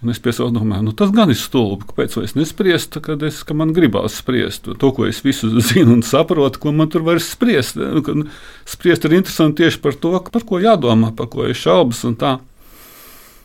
Un 0.00 0.08
es 0.08 0.20
pie 0.22 0.32
sevis 0.32 0.54
domāju, 0.54 0.86
nu, 0.86 0.92
tas 0.96 1.10
gan 1.12 1.28
ir 1.28 1.36
stulbi. 1.36 1.84
Kāpēc 1.90 2.14
es 2.22 2.32
nespriestu, 2.32 3.02
kad, 3.04 3.20
es, 3.26 3.42
kad 3.44 3.58
man 3.60 3.74
gribās 3.76 4.16
spriest 4.22 4.70
to, 4.70 4.92
ko 4.96 5.04
es 5.04 5.20
visu 5.20 5.50
zinu 5.60 5.98
un 5.98 6.04
saprotu, 6.06 6.62
ko 6.62 6.72
man 6.72 6.88
tur 6.92 7.04
vairs 7.04 7.28
spriest. 7.34 7.76
Nu, 7.76 8.24
spriest 8.68 9.04
ir 9.04 9.18
interesanti 9.18 9.60
tieši 9.60 9.82
par 9.84 9.98
to, 10.00 10.14
par 10.32 10.46
ko 10.48 10.62
jādomā, 10.62 11.12
par 11.16 11.28
ko 11.32 11.44
ir 11.50 11.58
šaubas. 11.58 12.00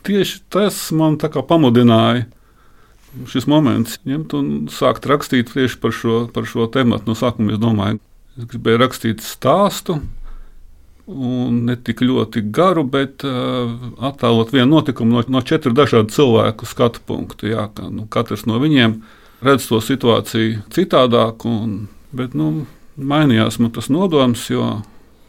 Tieši 0.06 0.40
tas 0.54 0.80
man 0.96 1.18
pamudināja 1.20 2.24
šis 3.28 3.46
moments 3.48 4.00
ņemt 4.08 4.34
un 4.36 4.48
sākt 4.72 5.06
rakstīt 5.08 5.52
tieši 5.52 5.80
par 5.80 5.92
šo, 5.94 6.18
par 6.32 6.48
šo 6.48 6.68
tematu. 6.72 7.08
No 7.08 7.16
sākuma 7.16 7.54
es 7.54 7.60
domāju, 7.60 8.00
es 8.36 8.48
gribēju 8.48 8.80
rakstīt 8.80 9.24
stāstu 9.24 10.00
un 11.06 11.60
ne 11.68 11.76
tik 11.78 12.02
ļoti 12.02 12.42
garu, 12.54 12.82
bet 12.90 13.24
uh, 13.26 13.70
attēlot 14.08 14.50
vienu 14.54 14.68
notikumu 14.74 15.16
no, 15.16 15.22
no 15.30 15.42
četru 15.46 15.74
dažādu 15.76 16.10
cilvēku 16.14 16.66
skatu 16.66 17.02
punktu. 17.06 17.50
Jā, 17.52 17.68
ka, 17.74 17.86
nu, 17.92 18.08
katrs 18.10 18.46
no 18.50 18.58
viņiem 18.62 18.98
redz 19.46 19.68
to 19.70 19.78
situāciju 19.84 20.64
citādāk, 20.74 21.46
un, 21.46 21.86
bet 22.16 22.34
nu, 22.34 22.66
mainījās 22.96 23.60
man 23.62 23.72
tas 23.76 23.90
nodoms, 23.92 24.48
jo 24.50 24.80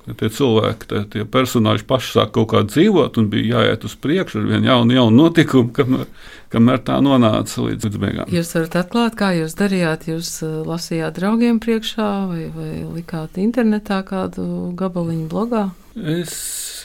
ja 0.08 0.16
tie 0.18 0.30
cilvēki, 0.32 0.88
tie, 0.90 1.02
tie 1.12 1.26
personāļi 1.28 1.86
paši 1.88 2.14
sāk 2.16 2.34
kaut 2.38 2.50
kā 2.54 2.64
dzīvot, 2.68 3.20
un 3.20 3.30
bija 3.32 3.62
jāiet 3.62 3.86
uz 3.88 3.96
priekšu 4.00 4.42
ar 4.42 4.50
vienu 4.52 4.70
jaunu, 4.72 4.96
jaunu 4.96 5.24
notikumu, 5.24 5.72
kamēr, 5.76 6.06
kamēr 6.54 6.84
tā 6.88 7.00
nonāca 7.04 7.66
līdz, 7.66 7.90
līdz 7.90 8.02
beigām. 8.04 8.32
Jūs 8.32 8.54
varat 8.56 8.78
atklāt, 8.84 9.18
kā 9.20 9.34
jūs 9.36 9.58
darījāt? 9.60 10.08
Jūs 10.12 10.32
uh, 10.48 10.62
lasījāt 10.68 11.20
draugiem 11.20 11.60
priekšā 11.64 12.12
vai, 12.32 12.46
vai 12.56 12.72
likāt 12.96 13.40
internetā 13.42 14.00
kādu 14.08 14.72
gabaliņu 14.80 15.28
blogā? 15.32 15.68
Es, 15.98 16.34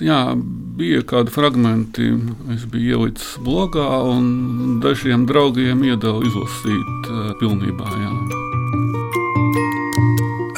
jā, 0.00 0.32
bija 0.78 1.02
kādi 1.04 1.34
fragmenti, 1.34 2.14
es 2.54 2.64
biju 2.72 2.96
ielicis 2.96 3.34
blogā, 3.44 3.88
un 4.08 4.80
dažiem 4.82 5.26
draugiem 5.28 5.84
iedevu 5.84 6.24
izlasīt 6.26 7.10
uh, 7.12 7.34
pilnībā. 7.42 7.86
Jā. 8.02 8.12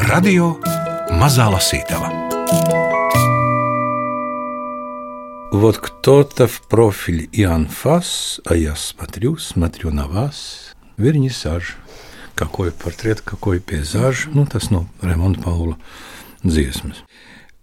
Radio 0.09 0.55
Mazā 1.19 1.51
Lasītava. 1.51 2.34
Вот 5.52 5.78
кто-то 5.78 6.48
в 6.48 6.62
профиль 6.68 7.28
и 7.32 7.44
анфас, 7.44 8.40
а 8.46 8.56
я 8.56 8.76
смотрю, 8.76 9.38
смотрю 9.38 9.92
на 9.92 10.08
вас. 10.08 10.74
Вернисаж. 10.98 11.78
Какой 12.36 12.72
портрет, 12.72 13.22
какой 13.22 13.60
пейзаж. 13.60 14.30
Nu, 14.34 14.46
tas 14.46 14.70
no 14.72 14.86
Raimonda 15.02 15.44
Paula 15.44 15.76
dziesmas. 16.44 17.04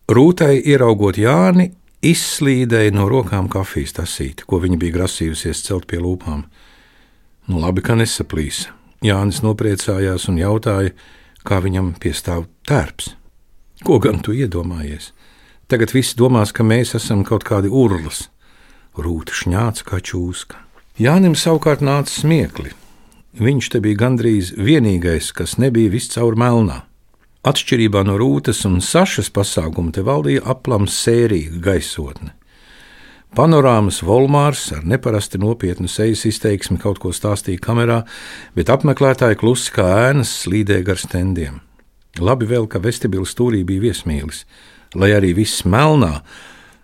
Rūtai 0.07 0.61
ieraugot 0.63 1.19
Jāni, 1.19 1.73
izslīdēja 2.05 2.93
no 2.95 3.09
rokām 3.11 3.49
kafijas 3.51 3.97
tasīti, 3.97 4.45
ko 4.47 4.61
viņa 4.63 4.79
bija 4.79 5.01
grasījusies 5.01 5.65
celt 5.67 5.89
pie 5.91 5.99
lūpām. 5.99 6.45
Nu, 7.49 7.61
labi, 7.63 7.83
ka 7.83 7.97
nesaplīsa. 7.99 8.75
Jānis 9.03 9.43
nopriecājās 9.43 10.29
un 10.31 10.39
jautāja, 10.41 10.95
kā 11.47 11.59
viņam 11.63 11.95
piestāv 12.01 12.47
tērps. 12.69 13.15
Ko 13.82 13.98
gan 13.98 14.20
tu 14.22 14.36
iedomājies? 14.38 15.10
Tagad 15.72 15.94
viss 15.96 16.14
domās, 16.14 16.52
ka 16.54 16.62
mēs 16.62 16.94
esam 17.00 17.24
kaut 17.26 17.46
kādi 17.48 17.72
urlas. 17.72 18.28
Rūta 18.94 19.34
šņāca 19.34 19.88
kā 19.88 19.98
čūska. 20.04 20.60
Jānim 21.02 21.34
savukārt 21.34 21.82
nāca 21.82 22.12
smiekli. 22.12 22.76
Viņš 23.42 23.70
te 23.72 23.80
bija 23.82 24.04
gandrīz 24.04 24.52
vienīgais, 24.54 25.32
kas 25.34 25.56
nebija 25.58 25.94
viscaur 25.94 26.36
melnā. 26.38 26.82
Atšķirībā 27.48 28.04
no 28.06 28.20
Rūtas 28.22 28.62
un 28.70 28.78
Sašas 28.86 29.32
pasākuma 29.34 29.90
te 29.96 30.04
valdīja 30.06 30.44
aplams 30.54 31.00
sērīga 31.02 31.64
gaisotne. 31.72 32.36
Panorāmas 33.34 34.04
Volmārs 34.04 34.68
ar 34.76 34.84
neparasti 34.86 35.40
nopietnu 35.42 35.88
sejas 35.90 36.28
izteiksmi 36.28 36.78
kaut 36.84 37.00
ko 37.02 37.16
stāstīja 37.16 37.64
kamerā, 37.64 38.02
bet 38.54 38.70
apmeklētāji 38.70 39.40
klusi 39.42 39.74
kā 39.74 39.88
ēnas 40.12 40.36
slīdēja 40.44 40.90
gar 40.92 41.00
stendiem. 41.02 41.62
Labi 42.20 42.48
vēl, 42.50 42.68
ka 42.68 42.82
vestibila 42.84 43.28
stūrī 43.28 43.62
bija 43.64 43.86
viesmīlis, 43.88 44.44
lai 45.00 45.14
arī 45.16 45.32
viss 45.38 45.64
melnā, 45.64 46.20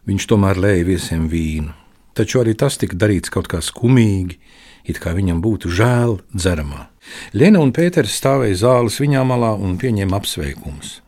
viņš 0.07 0.27
tomēr 0.31 0.61
lēja 0.63 0.85
viesiem 0.87 1.27
vīnu. 1.27 1.73
Taču 2.15 2.39
arī 2.41 2.55
tas 2.57 2.79
tika 2.79 2.95
darīts 2.95 3.29
kaut 3.33 3.49
kā 3.51 3.59
skumīgi, 3.61 4.39
it 4.87 5.01
kā 5.03 5.11
viņam 5.17 5.41
būtu 5.43 5.69
žēl 5.69 6.17
dzeramā. 6.31 6.87
Lena 7.35 7.59
un 7.61 7.73
Pēters 7.75 8.15
stāvēja 8.17 8.63
zāles 8.63 9.01
viņā 9.03 9.21
malā 9.27 9.51
un 9.59 9.75
pieņēma 9.79 10.17
apsveikumus. 10.17 11.01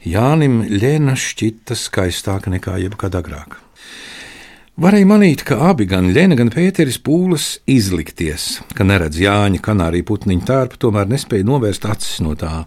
Jānim 0.00 0.62
Lēna 0.64 1.14
šķita 1.18 1.76
skaistāka 1.76 2.50
nekā 2.50 2.78
jebkad 2.82 3.18
agrāk. 3.18 3.58
Varēja 4.80 5.06
manīt, 5.06 5.42
ka 5.44 5.58
abi, 5.68 5.84
gan 5.84 6.08
Lēna, 6.14 6.38
gan 6.40 6.50
Pēteris 6.52 6.96
pūlas 7.04 7.58
izlikties, 7.68 8.62
ka 8.74 8.86
neredz 8.86 9.20
Jāņa 9.20 9.60
kanārī 9.62 10.00
putniņu 10.08 10.46
tērpu, 10.48 10.80
tomēr 10.80 11.10
nespēja 11.10 11.46
novērst 11.46 11.84
acis 11.84 12.22
no 12.24 12.32
tā. 12.38 12.64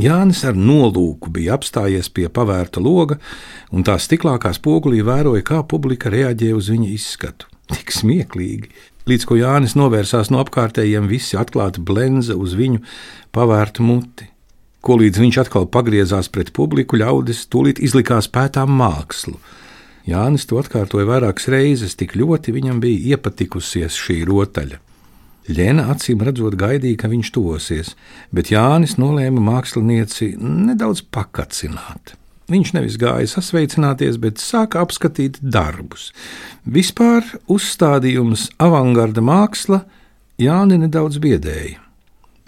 Jānis 0.00 0.40
ar 0.48 0.56
nolūku 0.56 1.32
bija 1.34 1.58
apstājies 1.58 2.08
pie 2.14 2.28
pavērta 2.32 2.80
loga, 2.80 3.18
un 3.74 3.84
tā 3.84 3.98
stiklākā 4.00 4.52
spogulī 4.56 5.02
vēroja, 5.04 5.44
kā 5.44 5.60
publika 5.66 6.12
reaģē 6.12 6.54
uz 6.56 6.70
viņa 6.72 6.88
izskatu. 6.94 7.50
Tik 7.70 7.92
smieklīgi! 7.94 8.70
Līdz 9.10 9.26
ko 9.26 9.36
Jānis 9.38 9.74
novērsās 9.78 10.30
no 10.30 10.40
apkārtējiem, 10.44 11.08
visi 11.10 11.38
atklāti 11.40 11.82
blenza 11.82 12.36
uz 12.38 12.54
viņu 12.58 12.82
pavērtu 13.34 13.84
muti. 13.84 14.28
Ko 14.80 14.96
līdz 15.00 15.20
viņš 15.20 15.38
atkal 15.42 15.66
pagriezās 15.68 16.30
pret 16.32 16.52
publiku, 16.56 16.98
ļaudis 17.00 17.46
tūlīt 17.52 17.80
izlikās 17.84 18.30
pētām 18.32 18.70
mākslu. 18.80 19.36
Jānis 20.08 20.46
to 20.48 20.60
atkārtoja 20.60 21.08
vairākas 21.08 21.50
reizes, 21.52 21.96
tik 21.98 22.14
ļoti 22.16 22.54
viņam 22.56 22.80
bija 22.80 23.16
iepatikusies 23.16 23.98
šī 24.00 24.22
rotaļa. 24.28 24.80
Lēna 25.50 25.88
acīm 25.90 26.22
redzot, 26.22 26.54
gaidīja, 26.58 26.98
ka 27.02 27.10
viņš 27.10 27.30
tuvosies, 27.34 27.94
bet 28.34 28.52
Jānis 28.52 28.96
nolēma 29.00 29.42
mākslinieci 29.42 30.36
nedaudz 30.38 31.02
pakacināt. 31.10 32.14
Viņš 32.50 32.72
nevis 32.74 32.96
gāja 32.98 33.28
sasveicināties, 33.30 34.18
bet 34.22 34.42
sāka 34.42 34.82
apskatīt 34.82 35.38
darbus. 35.42 36.10
Vispār 36.66 37.26
uzstādījums 37.50 38.48
avangarda 38.58 39.22
māksla 39.22 39.84
Jāni 40.40 40.80
nedaudz 40.80 41.20
biedēja. 41.22 41.78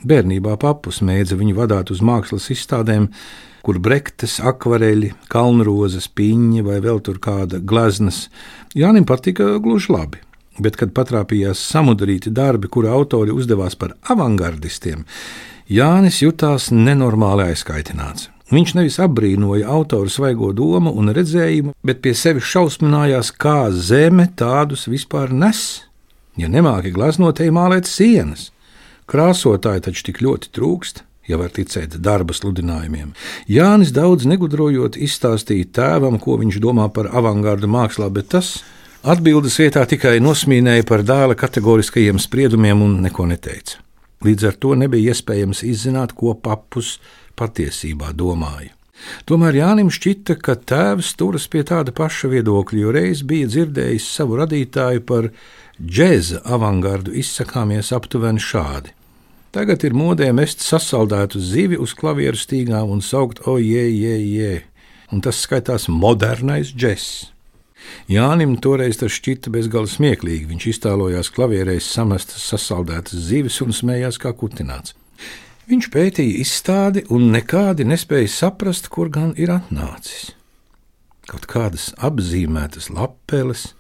Bērnībā 0.03 0.57
papus 0.59 0.99
mēdza 1.07 1.37
viņu 1.39 1.55
vadīt 1.59 1.93
uz 1.95 2.01
mākslas 2.03 2.49
izstādēm, 2.51 3.11
kur 3.63 3.79
brektes, 3.79 4.41
akvareļi, 4.43 5.13
kalnrozes, 5.31 6.09
piņķi 6.11 6.65
vai 6.67 6.81
vēl 6.83 6.99
tur 7.07 7.21
kāda 7.23 7.61
gleznas. 7.63 8.25
Jānim 8.75 9.07
patika 9.07 9.53
gluži 9.63 9.93
labi. 9.95 10.23
Bet, 10.61 10.77
kad 10.77 10.93
patrāpījās 10.93 11.63
samudrīti 11.73 12.33
darbi, 12.35 12.69
kuru 12.69 12.91
autori 12.93 13.33
uzdevās 13.33 13.79
par 13.79 13.95
avangardistiem, 14.13 15.07
Jānis 15.73 16.19
jutās 16.21 16.69
nenormāli 16.75 17.47
aizkaitināts. 17.53 18.29
Viņš 18.53 18.75
nevis 18.77 18.99
apbrīnoja 19.01 19.71
autora 19.73 20.11
svaigo 20.13 20.51
domu 20.53 20.93
un 21.01 21.09
redzējumu, 21.17 21.73
bet 21.81 22.03
pie 22.05 22.13
sevis 22.13 22.51
šausminājās, 22.51 23.31
kā 23.33 23.71
zeme 23.73 24.27
tādus 24.37 24.85
vispār 24.93 25.33
nes. 25.33 25.87
Ja 26.37 26.51
nemāki 26.53 26.93
glaznotēji 26.93 27.55
mālēt 27.57 27.89
sienas, 27.89 28.51
krāsotāji 29.09 29.87
taču 29.89 30.05
tik 30.11 30.21
ļoti 30.25 30.53
trūkst 30.53 31.05
ja 31.29 31.39
var 31.39 31.53
ticēt 31.55 31.97
darba 32.03 32.35
sludinājumiem. 32.37 33.13
Jānis 33.51 33.93
daudz 33.95 34.27
negudrojot 34.29 34.99
izstāstīja 34.99 35.71
tēvam, 35.79 36.19
ko 36.23 36.39
viņš 36.41 36.59
domā 36.63 36.89
par 36.95 37.11
avangardu 37.15 37.71
mākslā, 37.71 38.11
bet 38.13 38.33
tas 38.35 38.57
atbildes 39.03 39.57
vietā 39.59 39.83
tikai 39.89 40.19
nosmīnēja 40.23 40.87
par 40.87 41.03
dēla 41.07 41.35
kategoriskajiem 41.39 42.21
spriedumiem 42.23 42.85
un 42.85 43.01
neko 43.03 43.27
neteica. 43.31 43.81
Līdz 44.23 44.47
ar 44.47 44.59
to 44.63 44.77
nebija 44.79 45.11
iespējams 45.11 45.65
izzināt, 45.67 46.15
ko 46.15 46.37
papus 46.39 47.01
patiesībā 47.39 48.13
domāja. 48.15 48.71
Tomēr 49.27 49.59
Jānim 49.59 49.91
šķita, 49.91 50.37
ka 50.39 50.55
tēvs 50.55 51.17
turas 51.19 51.49
pie 51.51 51.65
tāda 51.67 51.91
paša 51.91 52.31
viedokļa, 52.31 52.79
jo 52.79 52.93
reiz 52.95 53.25
bija 53.27 53.49
dzirdējis 53.51 54.07
savu 54.15 54.39
radītāju 54.39 55.03
par 55.09 55.33
džēza 55.83 56.45
avangardu 56.47 57.11
izsakāmies 57.19 57.91
aptuveni 57.97 58.39
šādi. 58.39 58.95
Tagad 59.53 59.83
ir 59.85 59.99
modē 59.99 60.31
mest 60.33 60.63
sasaldētu 60.63 61.43
zivi 61.43 61.77
uz 61.77 61.97
klavieru 61.99 62.39
stīgām 62.39 62.95
un 62.95 63.03
saukt 63.03 63.43
ojē, 63.51 63.85
jē, 63.91 64.17
jē, 64.23 64.55
un 65.13 65.27
tas 65.27 65.43
skaitās 65.43 65.91
modernais 65.91 66.71
džess. 66.71 67.32
Jānim 68.11 68.57
toreiz 68.63 68.99
tas 69.01 69.15
šķita 69.15 69.53
bezgala 69.55 69.91
smieklīgi. 69.91 70.49
Viņš 70.51 70.67
iztēlojās 70.75 71.31
klavierēs 71.35 71.91
samestas 71.95 72.45
sasaldētas 72.53 73.29
zivis 73.31 73.61
un 73.65 73.75
smējās 73.77 74.19
kā 74.23 74.35
kutināts. 74.37 74.97
Viņš 75.71 75.89
pētīja 75.95 76.41
izstādi 76.43 77.05
un 77.15 77.31
nekādi 77.33 77.87
nespēja 77.87 78.31
saprast, 78.31 78.91
kur 78.93 79.13
gan 79.13 79.31
ir 79.39 79.53
atnācis. 79.55 80.33
Kaut 81.31 81.47
kādas 81.47 81.93
apzīmētas 82.03 82.91
lapeles, 82.91 83.71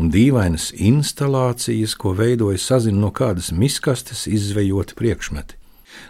un 0.00 0.10
dīvainas 0.12 0.70
instalācijas, 0.72 1.94
ko 2.00 2.14
veidoja 2.16 2.58
sazina 2.60 3.04
no 3.04 3.12
kādas 3.12 3.52
miskastes 3.52 4.26
izvejoti 4.26 4.96
priekšmeti. 4.96 5.60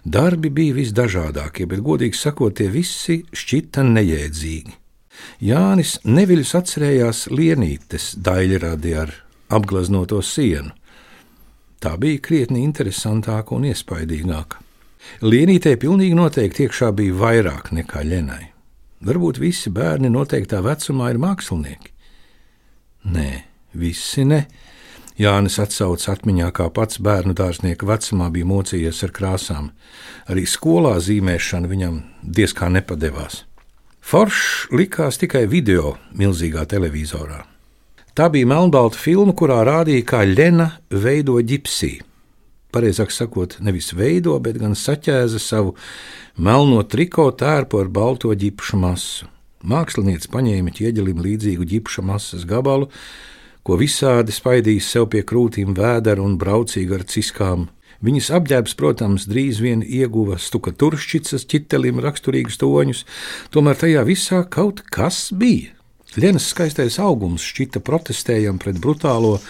Darbi 0.02 0.50
bija 0.50 0.74
visdažādākie, 0.78 1.66
bet, 1.70 1.82
godīgi 1.86 2.18
sakot, 2.18 2.56
tie 2.58 2.70
visi 2.70 3.20
šķita 3.34 3.84
nejēdzīgi. 3.86 4.74
Jānis 5.40 5.98
neviļus 6.04 6.54
atcerējās 6.58 7.26
lienītes 7.32 8.14
daļradi 8.16 8.94
ar 8.96 9.14
apgleznoto 9.52 10.22
sienu. 10.22 10.72
Tā 11.80 11.96
bija 12.00 12.22
krietni 12.24 12.62
interesantāka 12.64 13.54
un 13.54 13.66
iespaidīgāka. 13.68 14.62
Lienītē 15.22 15.76
pilnīgi 15.78 16.16
noteikti 16.18 16.66
iekšā 16.66 16.90
bija 16.96 17.14
vairāk 17.20 17.70
nekā 17.76 18.02
ļenai. 18.02 18.44
Varbūt 19.06 19.38
visi 19.38 19.70
bērni 19.70 20.08
noteiktā 20.10 20.62
vecumā 20.64 21.12
ir 21.12 21.20
mākslinieki. 21.22 21.92
Nē, 23.12 23.28
visi 23.76 24.24
ne. 24.26 24.46
Jānis 25.16 25.56
atsaucas 25.62 26.10
atmiņā, 26.12 26.50
kā 26.52 26.66
pats 26.74 26.98
bērnu 27.00 27.36
dārznieka 27.36 27.86
vecumā 27.88 28.28
bija 28.32 28.48
mocījies 28.50 29.04
ar 29.06 29.12
krāsām. 29.16 29.68
Arī 30.28 30.44
skolā 30.48 30.96
zīmēšana 31.00 31.70
viņam 31.70 32.00
diezgan 32.20 32.76
nepadevās. 32.76 33.44
Foršs 34.06 34.68
likās 34.70 35.16
tikai 35.18 35.48
video 35.50 35.96
milzīgā 36.14 36.62
televizorā. 36.70 37.40
Tā 38.14 38.28
bija 38.30 38.46
melnbalta 38.46 39.00
filma, 39.02 39.32
kurā 39.34 39.64
rādīja, 39.66 40.04
kā 40.06 40.20
Lena 40.22 40.68
veido 40.94 41.34
ģipsiju. 41.42 42.04
Pareizāk 42.70 43.10
sakot, 43.10 43.56
nevis 43.58 43.90
veido, 43.98 44.36
bet 44.38 44.60
gan 44.62 44.78
saķēza 44.78 45.40
savu 45.42 45.74
melno 46.38 46.84
triko 46.86 47.32
tērpu 47.34 47.82
ar 47.82 47.90
balto 47.90 48.30
ģipšu 48.30 48.78
masu. 48.78 49.26
Mākslinieks 49.66 50.30
paņēma 50.30 50.76
ķieģelim 50.78 51.26
līdzīgu 51.26 51.66
ģipša 51.74 52.06
masas 52.06 52.46
gabalu, 52.46 52.86
ko 53.66 53.74
visādi 53.80 54.30
spaidījis 54.30 54.92
sev 54.94 55.10
pie 55.10 55.26
krūtīm 55.26 55.74
vēdera 55.74 56.22
un 56.22 56.38
braucīgi 56.38 56.94
ar 56.94 57.02
ciskām. 57.10 57.66
Viņas 58.06 58.28
apģērbs, 58.38 58.74
protams, 58.78 59.24
drīz 59.26 59.58
vien 59.64 59.80
ieguva 59.82 60.36
stuka 60.38 60.70
turšķicas, 60.70 61.46
ķitelim 61.50 61.98
raksturīgus 62.04 62.60
toņus, 62.60 63.02
tomēr 63.54 63.80
tajā 63.80 64.04
visā 64.06 64.44
kaut 64.46 64.84
kas 64.94 65.32
bija. 65.34 65.72
Lienas 66.16 66.46
skaistais 66.52 67.00
augums 67.02 67.44
šķita 67.44 67.82
protestējam 67.84 68.60
pret 68.62 68.78
brutālo 68.80 69.40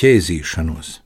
ķēzīšanos. 0.00 1.00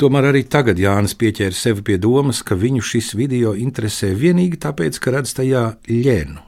Tomēr 0.00 0.30
arī 0.30 0.42
tagad 0.48 0.80
Jānis 0.80 1.14
pieķēra 1.16 1.56
sevi 1.56 1.84
pie 1.84 1.96
domas, 2.00 2.42
ka 2.44 2.56
viņu 2.58 2.82
šis 2.84 3.14
video 3.16 3.54
interesē 3.56 4.10
tikai 4.16 4.58
tāpēc, 4.60 4.98
ka 5.00 5.14
redz 5.14 5.32
tajā 5.36 5.64
ļēnu. 5.88 6.42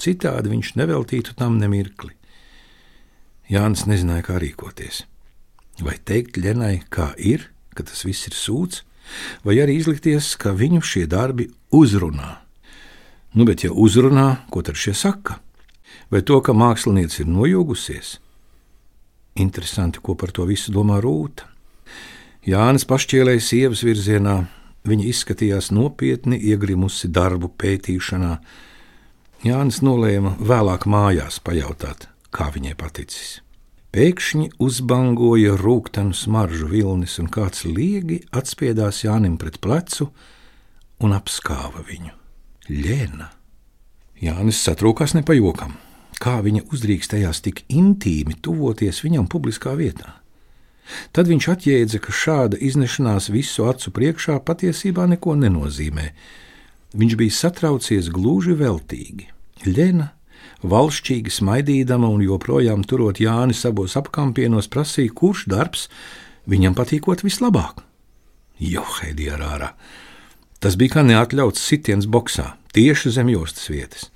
Citādi 0.00 0.54
viņš 0.54 0.74
neveltītu 0.80 1.36
tam 1.38 1.58
nemirkli. 1.60 2.14
Jānis 3.50 3.84
nezināja, 3.90 4.24
kā 4.30 4.38
rīkoties. 4.42 5.04
Vai 5.82 5.98
teikt 5.98 6.38
Lenai, 6.38 6.82
kā 6.88 7.12
ir, 7.18 7.50
ka 7.74 7.84
tas 7.86 8.04
viss 8.06 8.30
ir 8.30 8.34
sūds, 8.38 8.84
vai 9.44 9.58
arī 9.62 9.78
izlikties, 9.80 10.34
ka 10.40 10.54
viņu 10.56 10.80
šie 10.84 11.06
darbi 11.10 11.50
uzrunā. 11.74 12.38
Nu, 13.34 13.46
bet 13.46 13.64
ja 13.64 13.70
uzrunā, 13.70 14.46
ko 14.50 14.62
tad 14.66 14.78
šie 14.78 14.94
saka? 14.94 15.38
Vai 16.10 16.22
to, 16.26 16.40
ka 16.42 16.54
mākslinieca 16.56 17.22
ir 17.22 17.30
nojūgusies? 17.30 18.16
Interesanti, 19.38 20.02
ko 20.02 20.16
par 20.18 20.32
to 20.34 20.46
visu 20.48 20.74
domā 20.74 20.98
Rūta. 21.02 21.46
Jānis 22.46 22.86
pašķielēja 22.88 23.42
sievas 23.44 23.84
virzienā, 23.86 24.40
viņa 24.88 25.06
izskatījās 25.12 25.70
nopietni 25.76 26.40
iegrimusi 26.50 27.10
darbu 27.12 27.52
pētīšanā. 27.60 28.32
Jānis 29.46 29.82
nolēma 29.84 30.34
vēlāk 30.40 30.88
mājās 30.90 31.38
pajautāt, 31.44 32.08
kā 32.34 32.50
viņai 32.54 32.74
paticis. 32.80 33.38
Pēkšņi 33.90 34.52
uzbangoja 34.62 35.56
rūkstošu 35.58 36.14
smaržu 36.14 36.68
vilnis, 36.70 37.16
un 37.18 37.26
kāds 37.26 37.64
liegi 37.66 38.20
atspiedās 38.30 39.02
Jānim 39.02 39.34
pret 39.34 39.58
plecu 39.58 40.12
un 41.02 41.14
apskāva 41.16 41.82
viņu. 41.88 42.12
Lēna! 42.70 43.32
Jānis 44.22 44.60
satrūkās 44.62 45.16
nepajokam. 45.16 45.74
Kā 46.22 46.36
viņa 46.44 46.68
uzdrīkstējās 46.70 47.40
tik 47.42 47.64
intīmi 47.72 48.36
tuvoties 48.38 49.02
viņam 49.02 49.26
publiskā 49.32 49.74
vietā? 49.74 50.20
Tad 51.10 51.26
viņš 51.26 51.48
atjēdza, 51.50 51.98
ka 52.04 52.14
šāda 52.14 52.60
iznešanās 52.62 53.26
visu 53.34 53.66
acu 53.66 53.90
priekšā 53.96 54.38
patiesībā 54.46 55.08
neko 55.10 55.34
nenozīmē. 55.40 56.10
Viņš 56.94 57.18
bija 57.18 57.38
satraucies 57.40 58.10
gluži 58.14 58.54
veltīgi. 58.54 59.30
Lēna 59.66 60.12
valšķīgi 60.62 61.32
smaidīdama 61.32 62.08
un 62.10 62.22
joprojām 62.24 62.84
turot 62.84 63.20
Jāni 63.22 63.56
abos 63.68 63.96
apkampienos, 63.96 64.68
prasīja, 64.68 65.14
kurš 65.14 65.46
darbs 65.50 65.88
viņam 66.50 66.76
patīkot 66.78 67.24
vislabāk. 67.24 67.84
Johaidī 68.60 69.30
ar 69.32 69.44
ārā! 69.44 69.70
Tas 70.60 70.76
bija 70.76 70.98
kā 70.98 71.04
neatļauts 71.06 71.62
sitiens 71.64 72.04
boxā, 72.04 72.50
tieši 72.76 73.14
zem 73.16 73.30
jostas 73.32 73.70
vietas. 73.72 74.10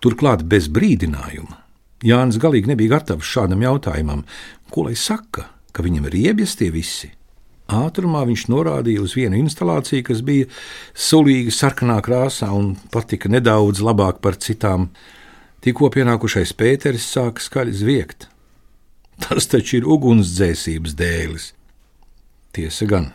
Turklāt 0.00 0.46
bez 0.48 0.70
brīdinājuma. 0.72 1.58
Jānis 2.02 2.40
galīgi 2.40 2.72
nebija 2.72 2.96
gatavs 2.96 3.28
šādam 3.28 3.62
jautājumam, 3.62 4.24
ko 4.72 4.88
lai 4.88 4.96
saka, 4.96 5.50
ka 5.72 5.84
viņam 5.84 6.08
ir 6.08 6.16
riebjas 6.16 6.56
tie 6.58 6.70
visi. 6.72 7.12
Ātrumā 7.72 8.24
viņš 8.28 8.46
norādīja 8.52 9.04
uz 9.04 9.14
vienu 9.16 9.38
instalāciju, 9.40 10.04
kas 10.08 10.20
bija 10.26 10.48
sulīga 10.96 11.52
sarkanā 11.54 12.00
krāsā 12.04 12.50
un 12.52 12.74
patika 12.92 13.30
nedaudz 13.32 13.80
labāk 13.84 14.20
par 14.24 14.36
citām. 14.40 14.90
Tikko 15.62 15.92
pienākušais 15.94 16.50
Pēteris 16.58 17.04
sāka 17.06 17.42
skaļi 17.42 17.72
zviegt. 17.78 18.26
Tas 19.22 19.46
taču 19.46 19.78
ir 19.78 19.84
ugunsdzēsības 19.86 20.96
dēlis. 20.98 21.52
Tiesa 22.52 22.88
gan, 22.90 23.12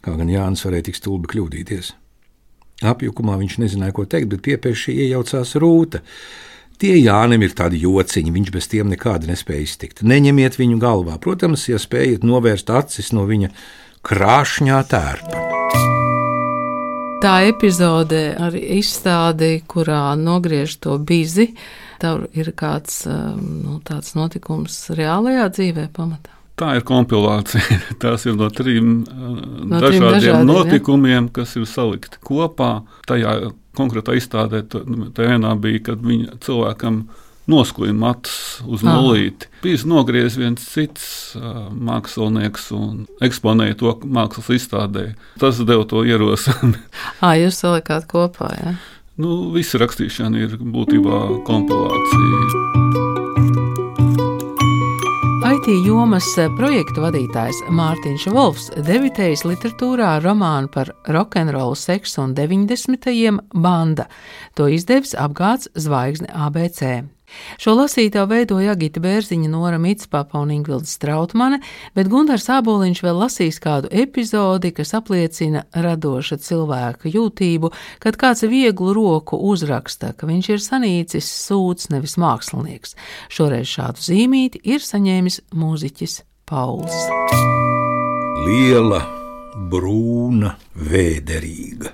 kā 0.00 0.14
gan 0.16 0.30
Jānis 0.32 0.64
varēja 0.64 0.88
tik 0.88 0.96
stulbi 0.96 1.28
kļūdīties. 1.34 1.90
Apjukumā 2.88 3.34
viņš 3.42 3.58
nezināja, 3.60 3.92
ko 3.92 4.06
teikt, 4.08 4.30
bet 4.32 4.40
piepieši 4.46 4.94
iejaucās 5.04 5.52
rūta. 5.60 6.00
Tie 6.80 6.94
Jānim 6.96 7.44
ir 7.44 7.52
tādi 7.52 7.82
jociņi, 7.82 8.32
viņš 8.32 8.52
bez 8.54 8.70
tiem 8.72 8.88
nekādi 8.88 9.28
nespēja 9.28 9.66
iztikt. 9.66 10.00
Neņemiet 10.00 10.56
viņu 10.56 10.80
galvā, 10.80 11.18
protams, 11.20 11.66
ja 11.68 11.76
spējat 11.76 12.24
novērst 12.24 12.72
acis 12.72 13.12
no 13.12 13.26
viņa 13.28 13.52
krāšņā 14.08 14.80
tērpa. 14.88 15.44
Tā 17.20 17.34
epizode 17.44 18.30
ar 18.40 18.56
izstādi, 18.56 19.58
kurā 19.68 20.16
nogriež 20.16 20.78
to 20.80 20.96
bizi, 20.96 21.50
Tev 22.00 22.26
ir 22.32 22.52
kāds 22.56 23.02
um, 23.10 23.40
nu, 23.64 23.78
tāds 23.84 24.14
notikums 24.16 24.82
reālajā 24.96 25.48
dzīvē 25.56 25.88
pamatā? 25.96 26.36
Tā 26.60 26.74
ir 26.76 26.84
kompilācija. 26.88 27.80
Tās 28.02 28.26
ir 28.28 28.36
no 28.36 28.50
trim 28.52 29.00
No 29.04 29.78
no 29.78 29.80
trim 29.86 30.02
dažādiem 30.02 30.12
dažādiem, 30.12 30.36
ja? 30.36 30.44
notikumiem, 30.48 31.30
kas 31.32 31.56
ir 31.56 31.66
salikti 31.68 32.20
kopā. 32.24 32.82
Tajā 33.08 33.52
konkrētā 33.76 34.16
izstādē, 34.18 34.64
tā 34.68 34.82
tā 35.16 35.28
vienā 35.30 35.54
bija, 35.60 35.84
kad 35.90 36.04
viņa 36.04 36.40
cilvēkam 36.44 37.04
noskuja 37.50 37.94
matus 37.96 38.60
uz 38.68 38.84
nulīti. 38.86 39.48
Bija 39.64 39.80
nogriezis 39.88 40.38
viens 40.38 40.66
cits 40.70 41.06
uh, 41.38 41.66
mākslinieks 41.72 42.70
un 42.76 43.04
eksponēja 43.24 43.78
to 43.80 43.94
mākslas 44.04 44.52
izstādē. 44.60 45.06
Tas 45.40 45.60
deva 45.66 45.86
to 45.88 46.04
ierosinājumu. 46.06 46.80
Ā, 47.26 47.34
jūs 47.40 47.60
salikāt 47.64 48.06
kopā, 48.10 48.52
jā. 48.60 48.74
Nu, 49.20 49.50
visa 49.54 49.80
rakstīšana 49.80 50.44
ir 50.46 50.56
būtībā 50.60 51.20
kompilācija. 51.46 52.78
IT 55.50 55.68
jomas 55.84 56.26
eh, 56.38 56.48
projektu 56.56 57.02
vadītājs 57.02 57.64
Mārtiņš 57.74 58.26
Volfs 58.32 58.68
debitējis 58.86 59.42
literatūrā 59.48 60.14
ar 60.16 60.24
romānu 60.24 60.70
par 60.72 60.92
rokenrolu, 61.10 61.74
seksu 61.76 62.22
un 62.24 62.36
90. 62.38 63.40
banda. 63.52 64.06
To 64.56 64.70
izdevis 64.70 65.16
apgāds 65.18 65.68
Zvaigzne 65.74 66.30
ABC. 66.32 67.02
Šo 67.60 67.74
lasītāju 67.78 68.28
veidoja 68.30 68.74
Agita 68.74 69.02
Bērziņa, 69.02 69.50
Nora 69.52 69.78
Mitspapa 69.80 70.40
un 70.40 70.52
Ingvilda 70.54 70.88
Strautmane, 70.88 71.60
bet 71.96 72.10
Gunārs 72.12 72.48
Āboliņš 72.52 73.02
vēl 73.04 73.20
lasīs 73.24 73.60
kādu 73.62 73.90
epizodi, 73.90 74.72
kas 74.76 74.94
apliecina 74.98 75.64
radoša 75.74 76.40
cilvēka 76.44 77.10
jūtību, 77.12 77.72
kad 78.02 78.18
kāds 78.20 78.46
vieglu 78.50 78.94
roku 78.96 79.38
uzraksta, 79.50 80.14
ka 80.16 80.28
viņš 80.30 80.50
ir 80.54 80.64
sanīcis 80.64 81.30
sūds, 81.46 81.90
nevis 81.94 82.16
mākslinieks. 82.20 82.96
Šoreiz 83.32 83.68
šādu 83.70 84.04
zīmīti 84.10 84.62
ir 84.64 84.84
saņēmis 84.84 85.42
mūziķis 85.54 86.22
Pauls. 86.50 86.96
Liela, 88.40 89.02
brūna, 89.70 90.54
vēderīga, 90.74 91.92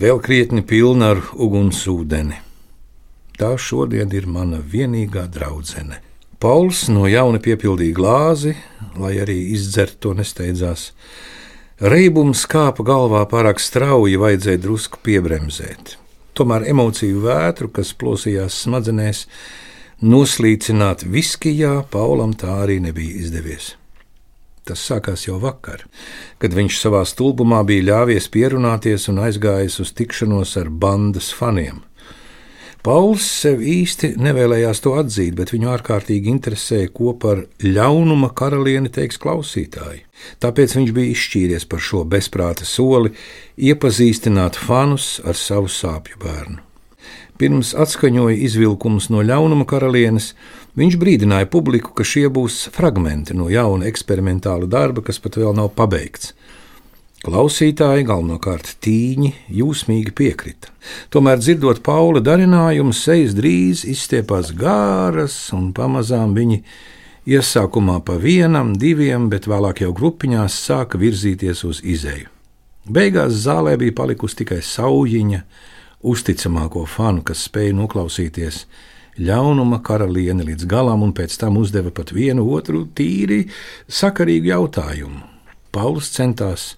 vēl 0.00 0.22
krietni 0.24 0.64
pilna 0.66 1.12
ar 1.12 1.20
ugunsūdeni. 1.36 2.51
Tā 3.38 3.54
šodien 3.58 4.12
ir 4.12 4.26
mana 4.28 4.60
vienīgā 4.60 5.26
draudzene. 5.32 6.00
Pauls 6.42 6.88
no 6.90 7.06
jauna 7.06 7.38
piepildīja 7.38 7.94
glāzi, 7.94 8.56
lai 8.98 9.14
arī 9.22 9.36
izdzert 9.54 10.00
to 10.02 10.10
nesteidzās. 10.18 10.90
Reibums 11.82 12.44
kāpa 12.50 12.84
galvā 12.86 13.22
pārāk 13.30 13.62
strauji, 13.62 14.18
vajadzēja 14.18 14.60
drusku 14.64 14.98
piebremzēt. 15.06 15.96
Tomēr 16.34 16.66
emociju 16.72 17.22
vētru, 17.24 17.70
kas 17.74 17.92
plosījās 17.94 18.56
smadzenēs, 18.64 19.26
noslīcināt 20.02 21.06
viskijā, 21.06 21.76
Paulam 21.90 22.34
tā 22.38 22.56
arī 22.64 22.80
nebija 22.82 23.22
izdevies. 23.22 23.76
Tas 24.66 24.82
sākās 24.86 25.26
jau 25.26 25.40
vakar, 25.42 25.82
kad 26.38 26.54
viņš 26.54 26.78
savā 26.78 27.02
stulbumā 27.06 27.64
bija 27.66 27.88
ļāvies 27.88 28.28
pierunāties 28.30 29.08
un 29.10 29.18
aizgājis 29.24 29.80
uz 29.82 29.90
tikšanos 29.98 30.54
ar 30.60 30.70
bandas 30.70 31.32
faniem. 31.34 31.82
Pauls 32.82 33.22
sev 33.22 33.60
īsti 33.62 34.16
nevēlējās 34.18 34.80
to 34.82 34.96
atzīt, 34.98 35.36
bet 35.38 35.52
viņu 35.54 35.68
ārkārtīgi 35.70 36.32
interesēja, 36.32 36.88
ko 36.90 37.12
par 37.14 37.44
ļaunuma 37.62 38.32
karalieni 38.34 38.90
teiks 38.90 39.20
klausītāji. 39.22 40.00
Tāpēc 40.42 40.74
viņš 40.74 40.90
bija 40.96 41.12
izšķīries 41.12 41.68
par 41.70 41.78
šo 41.78 42.02
bezprāta 42.02 42.66
soli, 42.66 43.12
iepazīstināt 43.54 44.58
fanus 44.58 45.20
ar 45.22 45.38
savu 45.38 45.70
sāpju 45.70 46.18
bērnu. 46.24 46.58
Pirms 47.38 47.70
atskaņoja 47.84 48.40
izvilkumus 48.48 49.12
no 49.14 49.22
ļaunuma 49.30 49.68
karalienes, 49.70 50.32
viņš 50.74 50.98
brīdināja 50.98 51.46
publiku, 51.54 51.94
ka 51.94 52.02
šie 52.02 52.26
būs 52.34 52.64
fragmenti 52.74 53.38
no 53.38 53.46
jauna 53.50 53.86
eksperimentāla 53.86 54.66
darba, 54.66 55.06
kas 55.06 55.22
pat 55.22 55.38
vēl 55.38 55.54
nav 55.54 55.70
pabeigts. 55.78 56.34
Klausītāji, 57.22 58.02
galvenokārt 58.02 58.72
tīņi, 58.82 59.28
jūsmīgi 59.54 60.10
piekrita. 60.18 60.72
Tomēr, 61.14 61.38
dzirdot 61.38 61.78
Paula 61.86 62.18
darinājumu, 62.18 62.90
sejas 62.90 63.36
drīz 63.38 63.84
izstiepās 63.86 64.50
gāras, 64.58 65.36
un 65.54 65.68
pamazām 65.70 66.32
viņi 66.34 66.58
iesākumā 67.30 68.00
pa 68.02 68.16
vienam, 68.18 68.72
diviem, 68.74 69.28
bet 69.30 69.46
vēlāk 69.46 69.84
jau 69.84 69.92
grupiņās 69.94 70.56
sāka 70.64 70.98
virzīties 70.98 71.62
uz 71.68 71.78
izēju. 71.86 72.26
Beigās 72.90 73.38
zālē 73.44 73.76
bija 73.78 73.94
palikusi 74.02 74.40
tikai 74.42 74.58
saujiņa, 74.66 75.44
uzticamāko 76.02 76.82
fanu, 76.90 77.22
kas 77.22 77.46
spēja 77.46 77.78
noklausīties 77.78 78.64
ļaunuma 79.22 79.78
karalieni 79.86 80.50
līdz 80.50 80.66
galam, 80.66 81.06
un 81.06 81.14
pēc 81.14 81.38
tam 81.38 81.62
uzdeva 81.62 81.94
pat 81.94 82.10
vienu 82.10 82.50
otru 82.50 82.82
tīri 82.90 83.44
sakarīgu 83.86 84.56
jautājumu. 84.56 85.28
Pauls 85.70 86.10
centās 86.18 86.72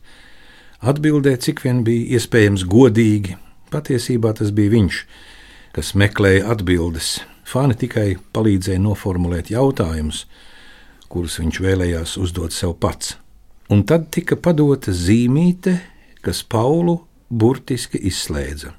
atbildēt, 0.83 1.43
cik 1.45 1.63
vien 1.65 1.83
bija 1.87 2.17
iespējams 2.17 2.65
godīgi. 2.69 3.37
Patiesībā 3.69 4.33
tas 4.37 4.53
bija 4.55 4.73
viņš, 4.73 5.01
kas 5.75 5.93
meklēja 5.97 6.47
atbildes. 6.53 7.19
Fani 7.49 7.77
tikai 7.77 8.15
palīdzēja 8.33 8.81
noformulēt 8.81 9.49
jautājumus, 9.53 10.25
kurus 11.09 11.39
viņš 11.41 11.61
vēlējās 11.65 12.17
uzdot 12.21 12.53
sev 12.53 12.75
pats. 12.81 13.15
Un 13.69 13.83
tad 13.85 14.09
tika 14.13 14.37
padota 14.37 14.93
zīmīte, 14.93 15.77
kas 16.25 16.41
Paulu 16.43 16.99
burtiski 17.29 18.01
izslēdza. 18.09 18.73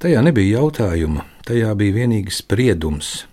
Tajā 0.00 0.20
nebija 0.24 0.60
jautājuma, 0.60 1.24
tajā 1.48 1.70
bija 1.80 2.00
vienīgi 2.00 2.32
spriedums. 2.32 3.24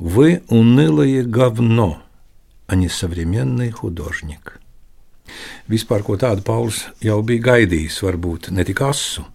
Вы 0.00 0.42
унылое 0.48 1.24
говно, 1.24 2.02
а 2.66 2.74
не 2.74 2.88
современный 2.88 3.70
художник. 3.70 4.60
Vispār 5.71 6.05
ko 6.05 6.17
tādu 6.21 6.45
Pauls 6.45 6.85
jau 7.03 7.21
bija 7.25 7.49
gaidījis, 7.51 8.01
varbūt 8.05 8.51
ne 8.55 8.65
tik 8.67 8.83
asu. 8.85 9.25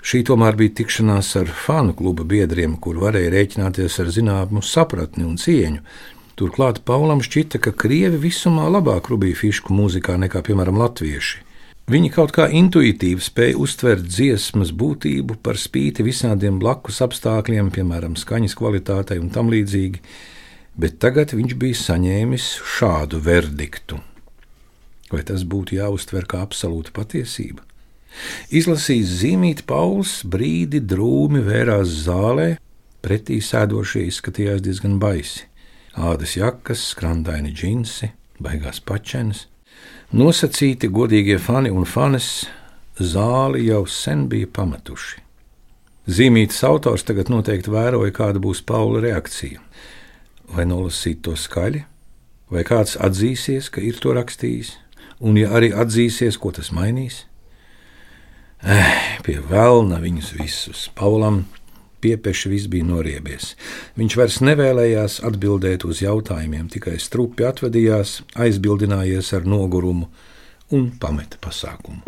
Šī 0.00 0.22
tomēr 0.24 0.56
bija 0.56 0.78
tikšanās 0.80 1.34
ar 1.36 1.50
fanu 1.52 1.92
kluba 1.96 2.24
biedriem, 2.24 2.78
kur 2.80 3.02
varēja 3.02 3.34
rēķināties 3.34 3.98
ar 4.00 4.14
zināmu 4.14 4.62
sapratni 4.64 5.26
un 5.28 5.36
cieņu. 5.40 5.84
Turklāt 6.40 6.80
Paulam 6.88 7.20
šķita, 7.20 7.60
ka 7.60 7.74
krievi 7.76 8.16
visumā 8.22 8.64
labāk 8.72 9.10
rubīja 9.12 9.36
fišku 9.42 9.76
mūzikā 9.76 10.16
nekā, 10.22 10.40
piemēram, 10.46 10.80
latvieši. 10.80 11.44
Viņi 11.90 12.12
kaut 12.14 12.32
kā 12.32 12.46
intuitīvi 12.54 13.20
spēja 13.24 13.58
uztvert 13.60 14.04
dziesmas 14.06 14.70
būtību 14.72 15.40
par 15.44 15.58
spīti 15.58 16.06
visādiem 16.06 16.60
blakus 16.62 17.02
apstākļiem, 17.04 17.72
piemēram, 17.74 18.14
skaņas 18.16 18.54
kvalitātei 18.56 19.18
un 19.20 19.28
tam 19.34 19.50
līdzīgi, 19.52 20.00
bet 20.80 21.00
tagad 21.02 21.34
viņš 21.36 21.56
bija 21.58 21.80
saņēmis 21.80 22.52
šādu 22.78 23.20
verdiktu. 23.26 23.98
Vai 25.10 25.24
tas 25.26 25.42
būtu 25.42 25.76
jāuztver 25.78 26.28
kā 26.30 26.44
absolūta 26.46 26.94
patiesība? 26.94 27.64
Izlasījis 28.50 29.14
zīmīt, 29.22 29.62
Pauls 29.70 30.20
brīdi 30.26 30.80
drūmi 30.82 31.42
vērās 31.46 31.92
zālē, 32.06 32.56
pretī 33.02 33.38
sēdošie 33.42 34.06
izskatījās 34.08 34.62
diezgan 34.64 34.98
baisi. 35.02 35.46
Ādas 35.94 36.36
jakas, 36.38 36.82
skrandaini 36.92 37.52
džinsi, 37.54 38.10
baigās 38.42 38.80
pačenes. 38.82 39.46
Nosacīti 40.14 40.90
godīgie 40.90 41.38
fani 41.38 41.70
un 41.70 41.86
fanes 41.86 42.46
zāli 42.98 43.66
jau 43.68 43.84
sen 43.86 44.26
bija 44.30 44.48
pametuši. 44.50 45.20
Zīmītas 46.10 46.62
autors 46.66 47.04
tagad 47.06 47.30
noteikti 47.30 47.70
vēroja, 47.70 48.10
kāda 48.14 48.42
būs 48.42 48.62
Paula 48.66 49.02
reakcija. 49.04 49.60
Vai 50.50 50.64
nolasīt 50.66 51.20
to 51.22 51.36
skaļi, 51.38 51.84
vai 52.50 52.64
kāds 52.66 52.96
atzīsies, 52.98 53.68
ka 53.70 53.82
ir 53.84 54.00
to 54.02 54.16
rakstījis, 54.16 54.72
un 55.20 55.38
ja 55.40 55.52
arī 55.56 55.70
atzīsies, 55.76 56.38
ko 56.40 56.52
tas 56.56 56.72
mainīs? 56.74 57.24
Eh, 58.60 59.20
pie 59.24 59.38
vēlna 59.40 60.00
viņus 60.02 60.34
visus. 60.36 60.88
Paulam 60.96 61.44
piepeši 62.00 62.50
viss 62.52 62.68
bija 62.72 62.84
noriebies. 62.88 63.54
Viņš 64.00 64.16
vairs 64.20 64.40
nevēlējās 64.44 65.20
atbildēt 65.24 65.84
uz 65.88 66.02
jautājumiem, 66.04 66.68
tikai 66.72 66.98
strupi 67.00 67.46
atvadījās, 67.48 68.20
aizbildinājies 68.36 69.32
ar 69.36 69.48
nogurumu 69.48 70.08
un 70.76 70.90
pameta 71.00 71.40
pasākumu. 71.40 72.04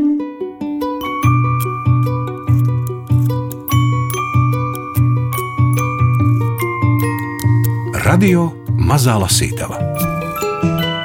Radio 8.02 8.50
Mazā 8.76 9.14
Lasītava. 9.20 9.91